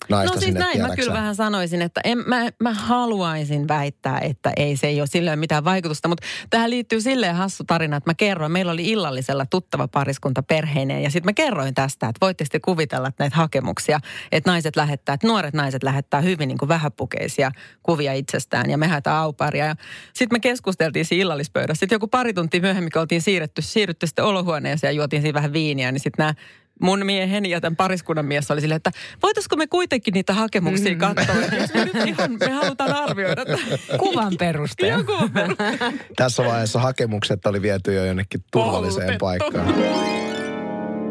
naista 0.09 0.33
No 0.35 0.39
siis 0.39 0.45
sinne 0.45 0.59
näin 0.59 0.77
mä 0.77 0.83
tiedäksä. 0.83 1.01
kyllä 1.01 1.13
vähän 1.13 1.35
sanoisin, 1.35 1.81
että 1.81 2.01
en, 2.03 2.17
mä, 2.27 2.49
mä 2.59 2.73
haluaisin 2.73 3.67
väittää, 3.67 4.19
että 4.19 4.51
ei 4.57 4.77
se 4.77 4.87
ei 4.87 5.01
ole 5.01 5.07
ole 5.29 5.35
mitään 5.35 5.63
vaikutusta. 5.63 6.07
Mutta 6.07 6.27
tähän 6.49 6.69
liittyy 6.69 7.01
silleen 7.01 7.35
hassu 7.35 7.63
tarina, 7.63 7.97
että 7.97 8.09
mä 8.09 8.13
kerroin, 8.13 8.51
meillä 8.51 8.71
oli 8.71 8.89
illallisella 8.89 9.45
tuttava 9.45 9.87
pariskunta 9.87 10.43
perheineen 10.43 11.03
ja 11.03 11.09
sitten 11.09 11.27
mä 11.27 11.33
kerroin 11.33 11.73
tästä, 11.73 12.07
että 12.07 12.25
voitte 12.25 12.45
sitten 12.45 12.61
kuvitella 12.61 13.07
että 13.07 13.23
näitä 13.23 13.35
hakemuksia, 13.35 13.99
että 14.31 14.51
naiset 14.51 14.75
lähettää, 14.75 15.13
että 15.13 15.27
nuoret 15.27 15.53
naiset 15.53 15.83
lähettää 15.83 16.21
hyvin 16.21 16.47
niin 16.47 16.57
kuin 16.57 16.69
vähäpukeisia 16.69 17.51
kuvia 17.83 18.13
itsestään 18.13 18.69
ja 18.69 18.77
me 18.77 18.87
haetaan 18.87 19.17
auparia. 19.23 19.65
Ja 19.65 19.75
sitten 20.13 20.35
me 20.35 20.39
keskusteltiin 20.39 21.05
siinä 21.05 21.21
illallispöydässä. 21.21 21.79
Sitten 21.79 21.95
joku 21.95 22.07
pari 22.07 22.33
tuntia 22.33 22.61
myöhemmin, 22.61 22.91
kun 22.91 23.01
oltiin 23.01 23.21
siirretty, 23.21 23.61
siirrytty 23.61 24.07
sitten 24.07 24.25
olohuoneeseen 24.25 24.91
ja 24.91 24.95
juotiin 24.95 25.21
siinä 25.21 25.33
vähän 25.33 25.53
viiniä, 25.53 25.91
niin 25.91 25.99
sitten 25.99 26.23
nämä 26.23 26.33
mun 26.81 27.05
mieheni 27.05 27.49
ja 27.49 27.61
tämän 27.61 27.75
pariskunnan 27.75 28.25
mies 28.25 28.51
oli 28.51 28.61
silleen, 28.61 28.77
että 28.77 28.91
voitaisiko 29.23 29.55
me 29.55 29.67
kuitenkin 29.67 30.11
niitä 30.11 30.33
hakemuksia 30.33 30.95
katsoa. 30.95 31.35
että 31.43 31.55
Jos 31.55 31.73
me 31.73 31.85
nyt 31.85 32.07
ihan, 32.07 32.37
me 32.39 32.49
halutaan 32.51 32.93
arvioida. 32.93 33.45
tätä. 33.45 33.57
Kuvan 33.97 34.33
perusteella. 34.39 35.03
Kuvan 35.03 35.29
perusteella. 35.31 35.93
Tässä 36.15 36.43
vaiheessa 36.43 36.79
hakemukset 36.79 37.45
oli 37.45 37.61
viety 37.61 37.93
jo 37.93 38.05
jonnekin 38.05 38.43
turvalliseen 38.51 39.17
paikkaan. 39.19 39.75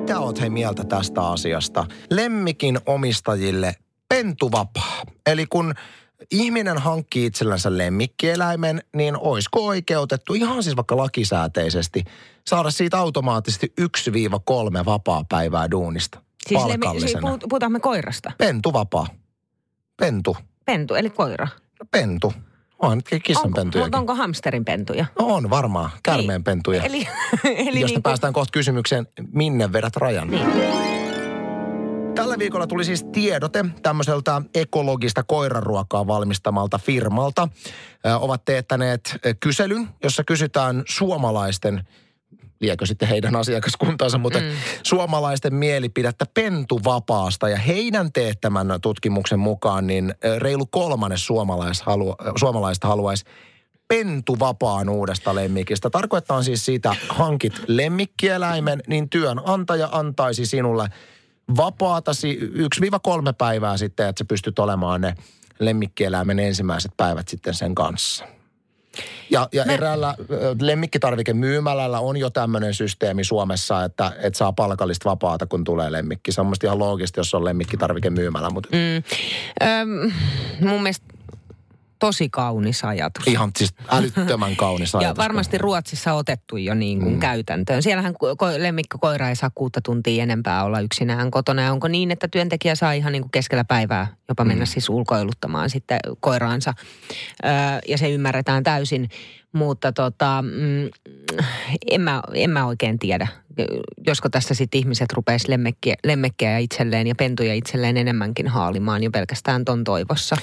Mitä 0.00 0.20
oot 0.20 0.40
hei 0.40 0.50
mieltä 0.50 0.84
tästä 0.84 1.22
asiasta? 1.28 1.86
Lemmikin 2.10 2.78
omistajille 2.86 3.74
pentuvapaa. 4.08 5.02
Eli 5.26 5.46
kun 5.46 5.74
ihminen 6.30 6.78
hankkii 6.78 7.26
itsellänsä 7.26 7.78
lemmikkieläimen, 7.78 8.82
niin 8.96 9.16
olisiko 9.16 9.66
oikeutettu 9.66 10.34
ihan 10.34 10.62
siis 10.62 10.76
vaikka 10.76 10.96
lakisääteisesti 10.96 12.04
saada 12.46 12.70
siitä 12.70 12.98
automaattisesti 12.98 13.72
1-3 13.80 14.84
vapaa-päivää 14.84 15.70
duunista 15.70 16.20
Siis, 16.48 16.60
lemmi, 16.60 16.70
siis 16.70 16.80
palkallisena? 16.80 17.20
puhut, 17.20 17.40
puhutaanko 17.48 17.72
me 17.72 17.80
koirasta? 17.80 18.32
Pentuvapaa. 18.38 19.06
Pentu. 19.96 20.36
Pentu, 20.64 20.94
eli 20.94 21.10
koira. 21.10 21.48
No, 21.80 21.86
Pentu. 21.90 22.32
On 22.78 23.02
Onko, 23.44 23.60
mutta 23.80 23.98
onko 23.98 24.14
hamsterin 24.14 24.64
pentuja? 24.64 25.06
No 25.18 25.26
on 25.26 25.50
varmaan. 25.50 25.90
Kärmeen 26.02 26.44
pentuja. 26.44 26.82
Eli, 26.82 27.08
eli 27.44 27.80
Josta 27.80 27.94
niin 27.94 28.02
päästään 28.02 28.32
kohta 28.32 28.52
kysymykseen, 28.52 29.06
minne 29.32 29.72
vedät 29.72 29.96
rajan. 29.96 30.28
Niin. 30.30 30.93
Tällä 32.14 32.38
viikolla 32.38 32.66
tuli 32.66 32.84
siis 32.84 33.04
tiedote 33.12 33.64
tämmöiseltä 33.82 34.42
ekologista 34.54 35.22
koiraruokaa 35.22 36.06
valmistamalta 36.06 36.78
firmalta. 36.78 37.48
Ö, 38.06 38.16
ovat 38.16 38.44
teettäneet 38.44 39.16
kyselyn, 39.40 39.88
jossa 40.02 40.24
kysytään 40.24 40.82
suomalaisten, 40.88 41.88
liekö 42.60 42.86
sitten 42.86 43.08
heidän 43.08 43.36
asiakaskuntansa, 43.36 44.18
mutta 44.18 44.38
mm. 44.38 44.44
suomalaisten 44.82 45.54
mielipidettä 45.54 46.24
pentuvapaasta. 46.34 47.48
Ja 47.48 47.58
heidän 47.58 48.12
teettämän 48.12 48.68
tutkimuksen 48.82 49.38
mukaan 49.38 49.86
niin 49.86 50.14
reilu 50.38 50.66
kolmannes 50.66 51.26
suomalais 51.26 51.82
halua, 51.82 52.16
ö, 52.26 52.32
suomalaista 52.36 52.88
haluaisi 52.88 53.24
pentuvapaan 53.88 54.88
uudesta 54.88 55.34
lemmikistä. 55.34 55.90
Tarkoittaa 55.90 56.42
siis 56.42 56.64
siitä, 56.64 56.96
hankit 57.08 57.52
lemmikkieläimen, 57.66 58.82
niin 58.86 59.10
työnantaja 59.10 59.88
antaisi 59.92 60.46
sinulle 60.46 60.88
vapaatasi 61.56 62.38
1-3 62.84 63.32
päivää 63.38 63.76
sitten, 63.76 64.08
että 64.08 64.20
sä 64.20 64.24
pystyt 64.24 64.58
olemaan 64.58 65.00
ne 65.00 65.14
lemmikkieläimen 65.58 66.38
ensimmäiset 66.38 66.92
päivät 66.96 67.28
sitten 67.28 67.54
sen 67.54 67.74
kanssa. 67.74 68.24
Ja, 69.30 69.48
ja 69.52 69.64
eräällä 69.64 70.14
ö, 70.30 70.56
lemmikkitarvikemyymälällä 70.60 72.00
on 72.00 72.16
jo 72.16 72.30
tämmöinen 72.30 72.74
systeemi 72.74 73.24
Suomessa, 73.24 73.84
että, 73.84 74.12
että 74.22 74.38
saa 74.38 74.52
palkallista 74.52 75.10
vapaata, 75.10 75.46
kun 75.46 75.64
tulee 75.64 75.92
lemmikki. 75.92 76.32
Se 76.32 76.40
on 76.40 76.52
ihan 76.64 76.78
loogista, 76.78 77.20
jos 77.20 77.34
on 77.34 77.44
lemmikkitarvikemyymälä, 77.44 78.50
mutta 78.50 78.68
mm. 78.72 79.02
Öm, 79.68 80.12
mun 80.60 80.82
mielestä 80.82 81.13
tosi 82.06 82.28
kaunis 82.28 82.84
ajatus. 82.84 83.26
ihan 83.26 83.50
siis 83.58 83.74
älyttömän 83.88 84.56
kaunis 84.56 84.94
ajatus. 84.94 85.08
Ja 85.08 85.22
varmasti 85.22 85.58
Ruotsissa 85.58 86.12
otettu 86.12 86.56
jo 86.56 86.74
niin 86.74 87.00
kuin 87.00 87.14
mm. 87.14 87.20
käytäntöön. 87.20 87.82
Siellähän 87.82 88.12
ko- 88.12 88.36
ko- 88.42 88.62
lemmikkokoira 88.62 89.28
ei 89.28 89.36
saa 89.36 89.50
kuutta 89.54 89.80
tuntia 89.80 90.22
enempää 90.22 90.64
olla 90.64 90.80
yksinään 90.80 91.30
kotona. 91.30 91.62
Ja 91.62 91.72
onko 91.72 91.88
niin, 91.88 92.10
että 92.10 92.28
työntekijä 92.28 92.74
saa 92.74 92.92
ihan 92.92 93.12
niin 93.12 93.22
kuin 93.22 93.30
keskellä 93.30 93.64
päivää 93.64 94.06
jopa 94.28 94.44
mennä 94.44 94.64
mm. 94.64 94.68
siis 94.68 94.88
ulkoiluttamaan 94.88 95.70
sitten 95.70 95.98
koiraansa. 96.20 96.74
Öö, 97.44 97.50
ja 97.88 97.98
se 97.98 98.10
ymmärretään 98.10 98.62
täysin. 98.62 99.08
Mutta 99.52 99.92
tota, 99.92 100.42
mm, 100.42 100.90
en, 101.90 102.00
mä, 102.00 102.22
en 102.34 102.50
mä 102.50 102.66
oikein 102.66 102.98
tiedä, 102.98 103.28
josko 104.06 104.28
tässä 104.28 104.54
sitten 104.54 104.78
ihmiset 104.78 105.12
rupeaisi 105.12 105.50
lemmekkiä, 105.50 105.94
lemmekkejä 106.04 106.58
itselleen 106.58 107.06
ja 107.06 107.14
pentuja 107.14 107.54
itselleen 107.54 107.96
enemmänkin 107.96 108.48
haalimaan 108.48 109.02
jo 109.02 109.10
pelkästään 109.10 109.64
ton 109.64 109.84
toivossa. 109.84 110.36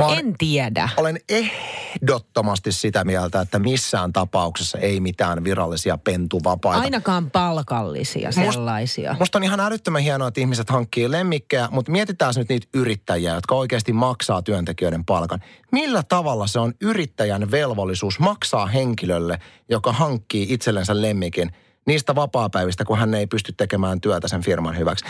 Mä 0.00 0.06
oon- 0.06 0.18
En 0.18 0.34
tiedä. 0.38 0.88
Olen 0.96 1.20
ehdottomasti 1.28 2.72
sitä 2.72 3.04
mieltä, 3.04 3.40
että 3.40 3.58
missään 3.58 4.12
tapauksessa 4.12 4.78
ei 4.78 5.00
mitään 5.00 5.44
virallisia 5.44 5.98
pentuvapaita. 5.98 6.80
Ainakaan 6.82 7.30
palkallisia 7.30 8.32
sellaisia. 8.32 9.16
Musta 9.18 9.38
on 9.38 9.44
ihan 9.44 9.60
älyttömän 9.60 10.02
hienoa, 10.02 10.28
että 10.28 10.40
ihmiset 10.40 10.70
hankkii 10.70 11.10
lemmikkejä, 11.10 11.68
mutta 11.70 11.92
mietitään 11.92 12.34
nyt 12.36 12.48
niitä 12.48 12.66
yrittäjiä, 12.74 13.34
jotka 13.34 13.54
oikeasti 13.54 13.92
maksaa 13.92 14.42
työntekijöiden 14.42 15.04
palkan. 15.04 15.40
Millä 15.72 16.02
tavalla 16.02 16.46
se 16.46 16.58
on 16.58 16.72
yrittäjän 16.80 17.50
velvollisuus 17.50 18.18
maksaa 18.18 18.66
henkilölle, 18.66 19.38
joka 19.68 19.92
hankkii 19.92 20.46
itsellensä 20.50 21.02
lemmikin, 21.02 21.50
niistä 21.86 22.14
vapaapäivistä, 22.14 22.84
kun 22.84 22.98
hän 22.98 23.14
ei 23.14 23.26
pysty 23.26 23.52
tekemään 23.52 24.00
työtä 24.00 24.28
sen 24.28 24.42
firman 24.42 24.78
hyväksi. 24.78 25.04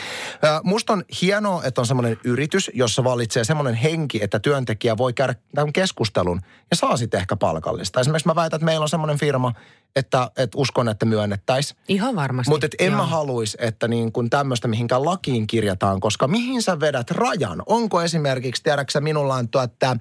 Musta 0.63 0.93
on 0.93 1.05
hienoa, 1.23 1.65
että 1.65 1.81
on 1.81 1.87
semmoinen 1.87 2.19
yritys, 2.25 2.71
jossa 2.75 3.05
vallitsee 3.05 3.45
semmoinen 3.45 3.75
henki, 3.75 4.23
että 4.23 4.39
työntekijä 4.39 4.97
voi 4.97 5.13
käydä 5.13 5.35
tämän 5.55 5.73
keskustelun 5.73 6.41
ja 6.71 6.77
saa 6.77 6.97
sitten 6.97 7.21
ehkä 7.21 7.37
palkallista. 7.37 8.01
Esimerkiksi 8.01 8.29
mä 8.29 8.35
väitän, 8.35 8.57
että 8.57 8.65
meillä 8.65 8.83
on 8.83 8.89
semmoinen 8.89 9.19
firma, 9.19 9.53
että, 9.97 10.31
että 10.37 10.59
uskon, 10.59 10.89
että 10.89 11.07
myönnettäisiin. 11.07 11.81
Ihan 11.89 12.17
varmasti. 12.17 12.51
Mutta 12.51 12.69
en 12.79 12.93
mä 12.93 13.07
haluaisi, 13.07 13.59
että 13.61 13.89
niin 13.89 14.13
kuin 14.13 14.31
tämmöistä 14.31 14.69
mihinkään 14.69 15.05
lakiin 15.05 15.47
kirjataan, 15.47 16.01
koska 16.01 16.29
mihin 16.29 16.63
sä 16.63 16.81
vedät 16.81 17.11
rajan? 17.11 17.63
Onko 17.67 18.03
esimerkiksi, 18.03 18.63
tiedäksä, 18.63 19.01
minulla 19.01 19.35
on 19.35 19.49
tuo, 19.49 19.63
että 19.63 19.97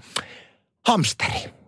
hamsteri. 0.88 1.59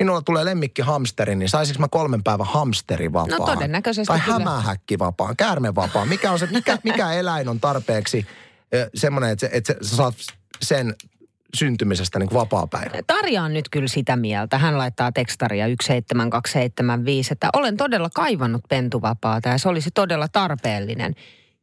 Minulla 0.00 0.22
tulee 0.22 0.44
lemmikki 0.44 0.82
hamsteri, 0.82 1.36
niin 1.36 1.48
saisinko 1.48 1.80
mä 1.80 1.88
kolmen 1.88 2.22
päivän 2.24 2.46
hamsterivapaan? 2.46 3.40
No 3.40 3.46
todennäköisesti 3.46 4.06
Tai 4.06 4.20
kyllä. 4.20 4.38
hämähäkkivapaan, 4.38 5.36
käärmevapaan. 5.36 6.08
Mikä, 6.08 6.32
on 6.32 6.38
se, 6.38 6.46
mikä, 6.46 6.78
mikä 6.84 7.12
eläin 7.12 7.48
on 7.48 7.60
tarpeeksi 7.60 8.26
semmoinen, 8.94 9.30
että, 9.30 9.46
se, 9.46 9.50
että 9.52 9.74
sä 9.82 9.96
saat 9.96 10.14
sen 10.62 10.94
syntymisestä 11.54 12.18
niin 12.18 12.30
vapaa-päivä? 12.32 12.90
Tarja 13.06 13.42
on 13.42 13.54
nyt 13.54 13.68
kyllä 13.68 13.88
sitä 13.88 14.16
mieltä. 14.16 14.58
Hän 14.58 14.78
laittaa 14.78 15.12
tekstaria 15.12 15.64
17275, 15.64 17.32
että 17.32 17.48
olen 17.52 17.76
todella 17.76 18.10
kaivannut 18.14 18.62
pentuvapaata 18.68 19.48
ja 19.48 19.58
se 19.58 19.68
olisi 19.68 19.90
todella 19.90 20.28
tarpeellinen. 20.28 21.14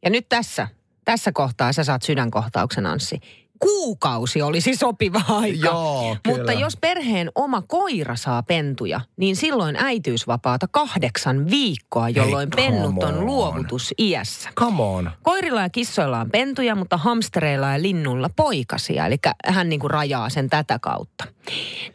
Ja 0.04 0.10
nyt 0.10 0.30
tässä, 0.30 0.68
tässä 1.06 1.32
kohtaa 1.32 1.74
sä 1.74 1.84
saat 1.84 2.04
sydänkohtauksen, 2.04 2.86
Anssi. 2.86 3.20
Kuukausi 3.60 4.42
olisi 4.42 4.76
sopiva 4.76 5.22
aika. 5.30 5.68
Joo, 5.68 6.18
kyllä. 6.24 6.38
Mutta 6.38 6.54
jos 6.54 6.78
perheen 6.78 7.32
oma 7.36 7.62
koira 7.62 8.16
saa 8.16 8.44
pentuja, 8.44 9.02
niin 9.18 9.36
silloin 9.36 9.76
äitiysvapaata 9.76 10.68
kahdeksan 10.72 11.50
viikkoa, 11.50 12.10
jolloin 12.10 12.50
come 12.50 12.66
pennut 12.70 13.04
on 13.04 13.18
on. 13.18 13.26
luovutusiässä. 13.26 14.50
Come 14.56 14.84
on. 14.84 15.12
Koirilla 15.24 15.62
ja 15.62 15.70
kissoilla 15.70 16.20
on 16.20 16.32
pentuja, 16.32 16.76
mutta 16.76 16.98
hamstereilla 16.98 17.72
ja 17.72 17.82
linnulla 17.82 18.30
poikasia. 18.36 19.06
Eli 19.06 19.18
hän 19.46 19.70
niin 19.70 19.80
kuin 19.80 19.92
rajaa 19.92 20.30
sen 20.30 20.50
tätä 20.50 20.80
kautta. 20.80 21.26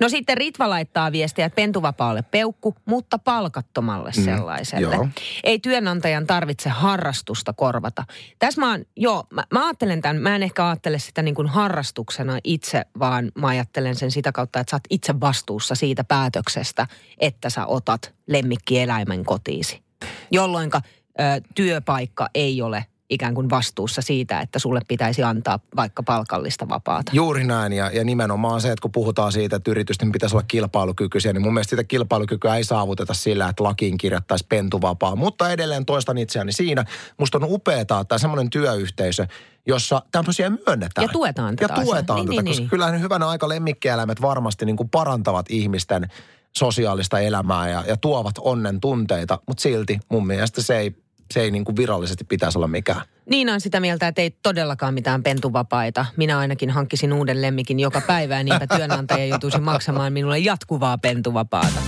No 0.00 0.08
sitten 0.08 0.36
Ritva 0.36 0.70
laittaa 0.70 1.12
viestiä, 1.12 1.46
että 1.46 1.56
pentuvapaalle 1.56 2.22
peukku, 2.22 2.74
mutta 2.84 3.18
palkattomalle 3.18 4.10
Mm, 4.16 4.24
sellaiselle. 4.24 4.94
joo. 4.94 5.08
Ei 5.44 5.58
työnantajan 5.58 6.26
tarvitse 6.26 6.68
harrastusta 6.70 7.52
korvata. 7.52 8.04
Tässä 8.38 8.60
mä 8.60 8.70
oon, 8.70 8.84
joo, 8.96 9.24
mä, 9.30 9.44
mä 9.52 9.64
ajattelen 9.66 10.02
tämän, 10.02 10.22
mä 10.22 10.36
en 10.36 10.42
ehkä 10.42 10.66
ajattele 10.66 10.98
sitä 10.98 11.22
niin 11.22 11.34
kuin 11.34 11.48
harrastuksena 11.48 12.38
itse, 12.44 12.84
vaan 12.98 13.32
mä 13.38 13.46
ajattelen 13.46 13.96
sen 13.96 14.10
sitä 14.10 14.32
kautta, 14.32 14.60
että 14.60 14.70
sä 14.70 14.76
oot 14.76 14.84
itse 14.90 15.20
vastuussa 15.20 15.74
siitä 15.74 16.04
päätöksestä, 16.04 16.86
että 17.18 17.50
sä 17.50 17.66
otat 17.66 18.14
lemmikkieläimen 18.26 19.24
kotiisi. 19.24 19.82
Jolloinka 20.30 20.80
ö, 21.20 21.22
työpaikka 21.54 22.28
ei 22.34 22.62
ole 22.62 22.86
ikään 23.12 23.34
kuin 23.34 23.50
vastuussa 23.50 24.02
siitä, 24.02 24.40
että 24.40 24.58
sulle 24.58 24.80
pitäisi 24.88 25.22
antaa 25.22 25.58
vaikka 25.76 26.02
palkallista 26.02 26.68
vapaata. 26.68 27.12
Juuri 27.14 27.44
näin 27.44 27.72
ja, 27.72 27.90
ja 27.90 28.04
nimenomaan 28.04 28.60
se, 28.60 28.68
että 28.68 28.82
kun 28.82 28.92
puhutaan 28.92 29.32
siitä, 29.32 29.56
että 29.56 29.70
yritysten 29.70 30.12
pitäisi 30.12 30.36
olla 30.36 30.44
kilpailukykyisiä, 30.48 31.32
niin 31.32 31.42
mun 31.42 31.54
mielestä 31.54 31.70
sitä 31.70 31.84
kilpailukykyä 31.84 32.56
ei 32.56 32.64
saavuteta 32.64 33.14
sillä, 33.14 33.48
että 33.48 33.64
lakiin 33.64 33.98
kirjattaisiin 33.98 34.48
pentuvapaa. 34.48 35.16
Mutta 35.16 35.50
edelleen 35.50 35.86
toistan 35.86 36.18
itseäni 36.18 36.52
siinä. 36.52 36.84
Musta 37.18 37.38
on 37.38 37.44
upeaa, 37.46 38.00
että 38.00 38.18
semmoinen 38.18 38.50
työyhteisö, 38.50 39.26
jossa 39.66 40.02
tämmöisiä 40.12 40.50
myönnetään. 40.50 41.04
Ja 41.04 41.08
tuetaan 41.12 41.56
tätä 41.56 41.74
Ja 41.74 41.84
tuetaan 41.84 42.20
asiaa. 42.20 42.24
tätä, 42.24 42.30
Niin, 42.30 42.30
niin, 42.30 42.44
koska 42.44 42.60
niin. 42.60 42.70
kyllähän 42.70 43.00
hyvänä 43.00 43.28
aika 43.28 43.48
lemmikkieläimet 43.48 44.22
varmasti 44.22 44.66
niin 44.66 44.76
kuin 44.76 44.88
parantavat 44.88 45.46
ihmisten 45.48 46.08
sosiaalista 46.56 47.20
elämää 47.20 47.68
ja, 47.68 47.84
ja 47.86 47.96
tuovat 47.96 48.34
onnen 48.40 48.80
tunteita, 48.80 49.38
mutta 49.46 49.62
silti 49.62 50.00
mun 50.08 50.26
mielestä 50.26 50.62
se 50.62 50.78
ei, 50.78 51.01
se 51.32 51.40
ei 51.40 51.50
niin 51.50 51.64
kuin 51.64 51.76
virallisesti 51.76 52.24
pitäisi 52.24 52.58
olla 52.58 52.68
mikään. 52.68 53.02
Niina 53.30 53.52
on 53.52 53.60
sitä 53.60 53.80
mieltä, 53.80 54.08
että 54.08 54.22
ei 54.22 54.30
todellakaan 54.30 54.94
mitään 54.94 55.22
pentuvapaita. 55.22 56.06
Minä 56.16 56.38
ainakin 56.38 56.70
hankkisin 56.70 57.12
uuden 57.12 57.42
lemmikin 57.42 57.80
joka 57.80 58.00
päivä 58.00 58.36
ja 58.36 58.44
niinpä 58.44 58.66
työnantaja 58.76 59.26
joutuisi 59.26 59.60
maksamaan 59.60 60.12
minulle 60.12 60.38
jatkuvaa 60.38 60.98
pentuvapaata. 60.98 61.80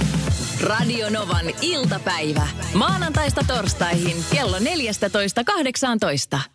Radio 0.60 1.10
Novan 1.10 1.46
iltapäivä. 1.62 2.48
Maanantaista 2.74 3.40
torstaihin 3.46 4.16
kello 4.32 4.58
14.18. 4.58 6.53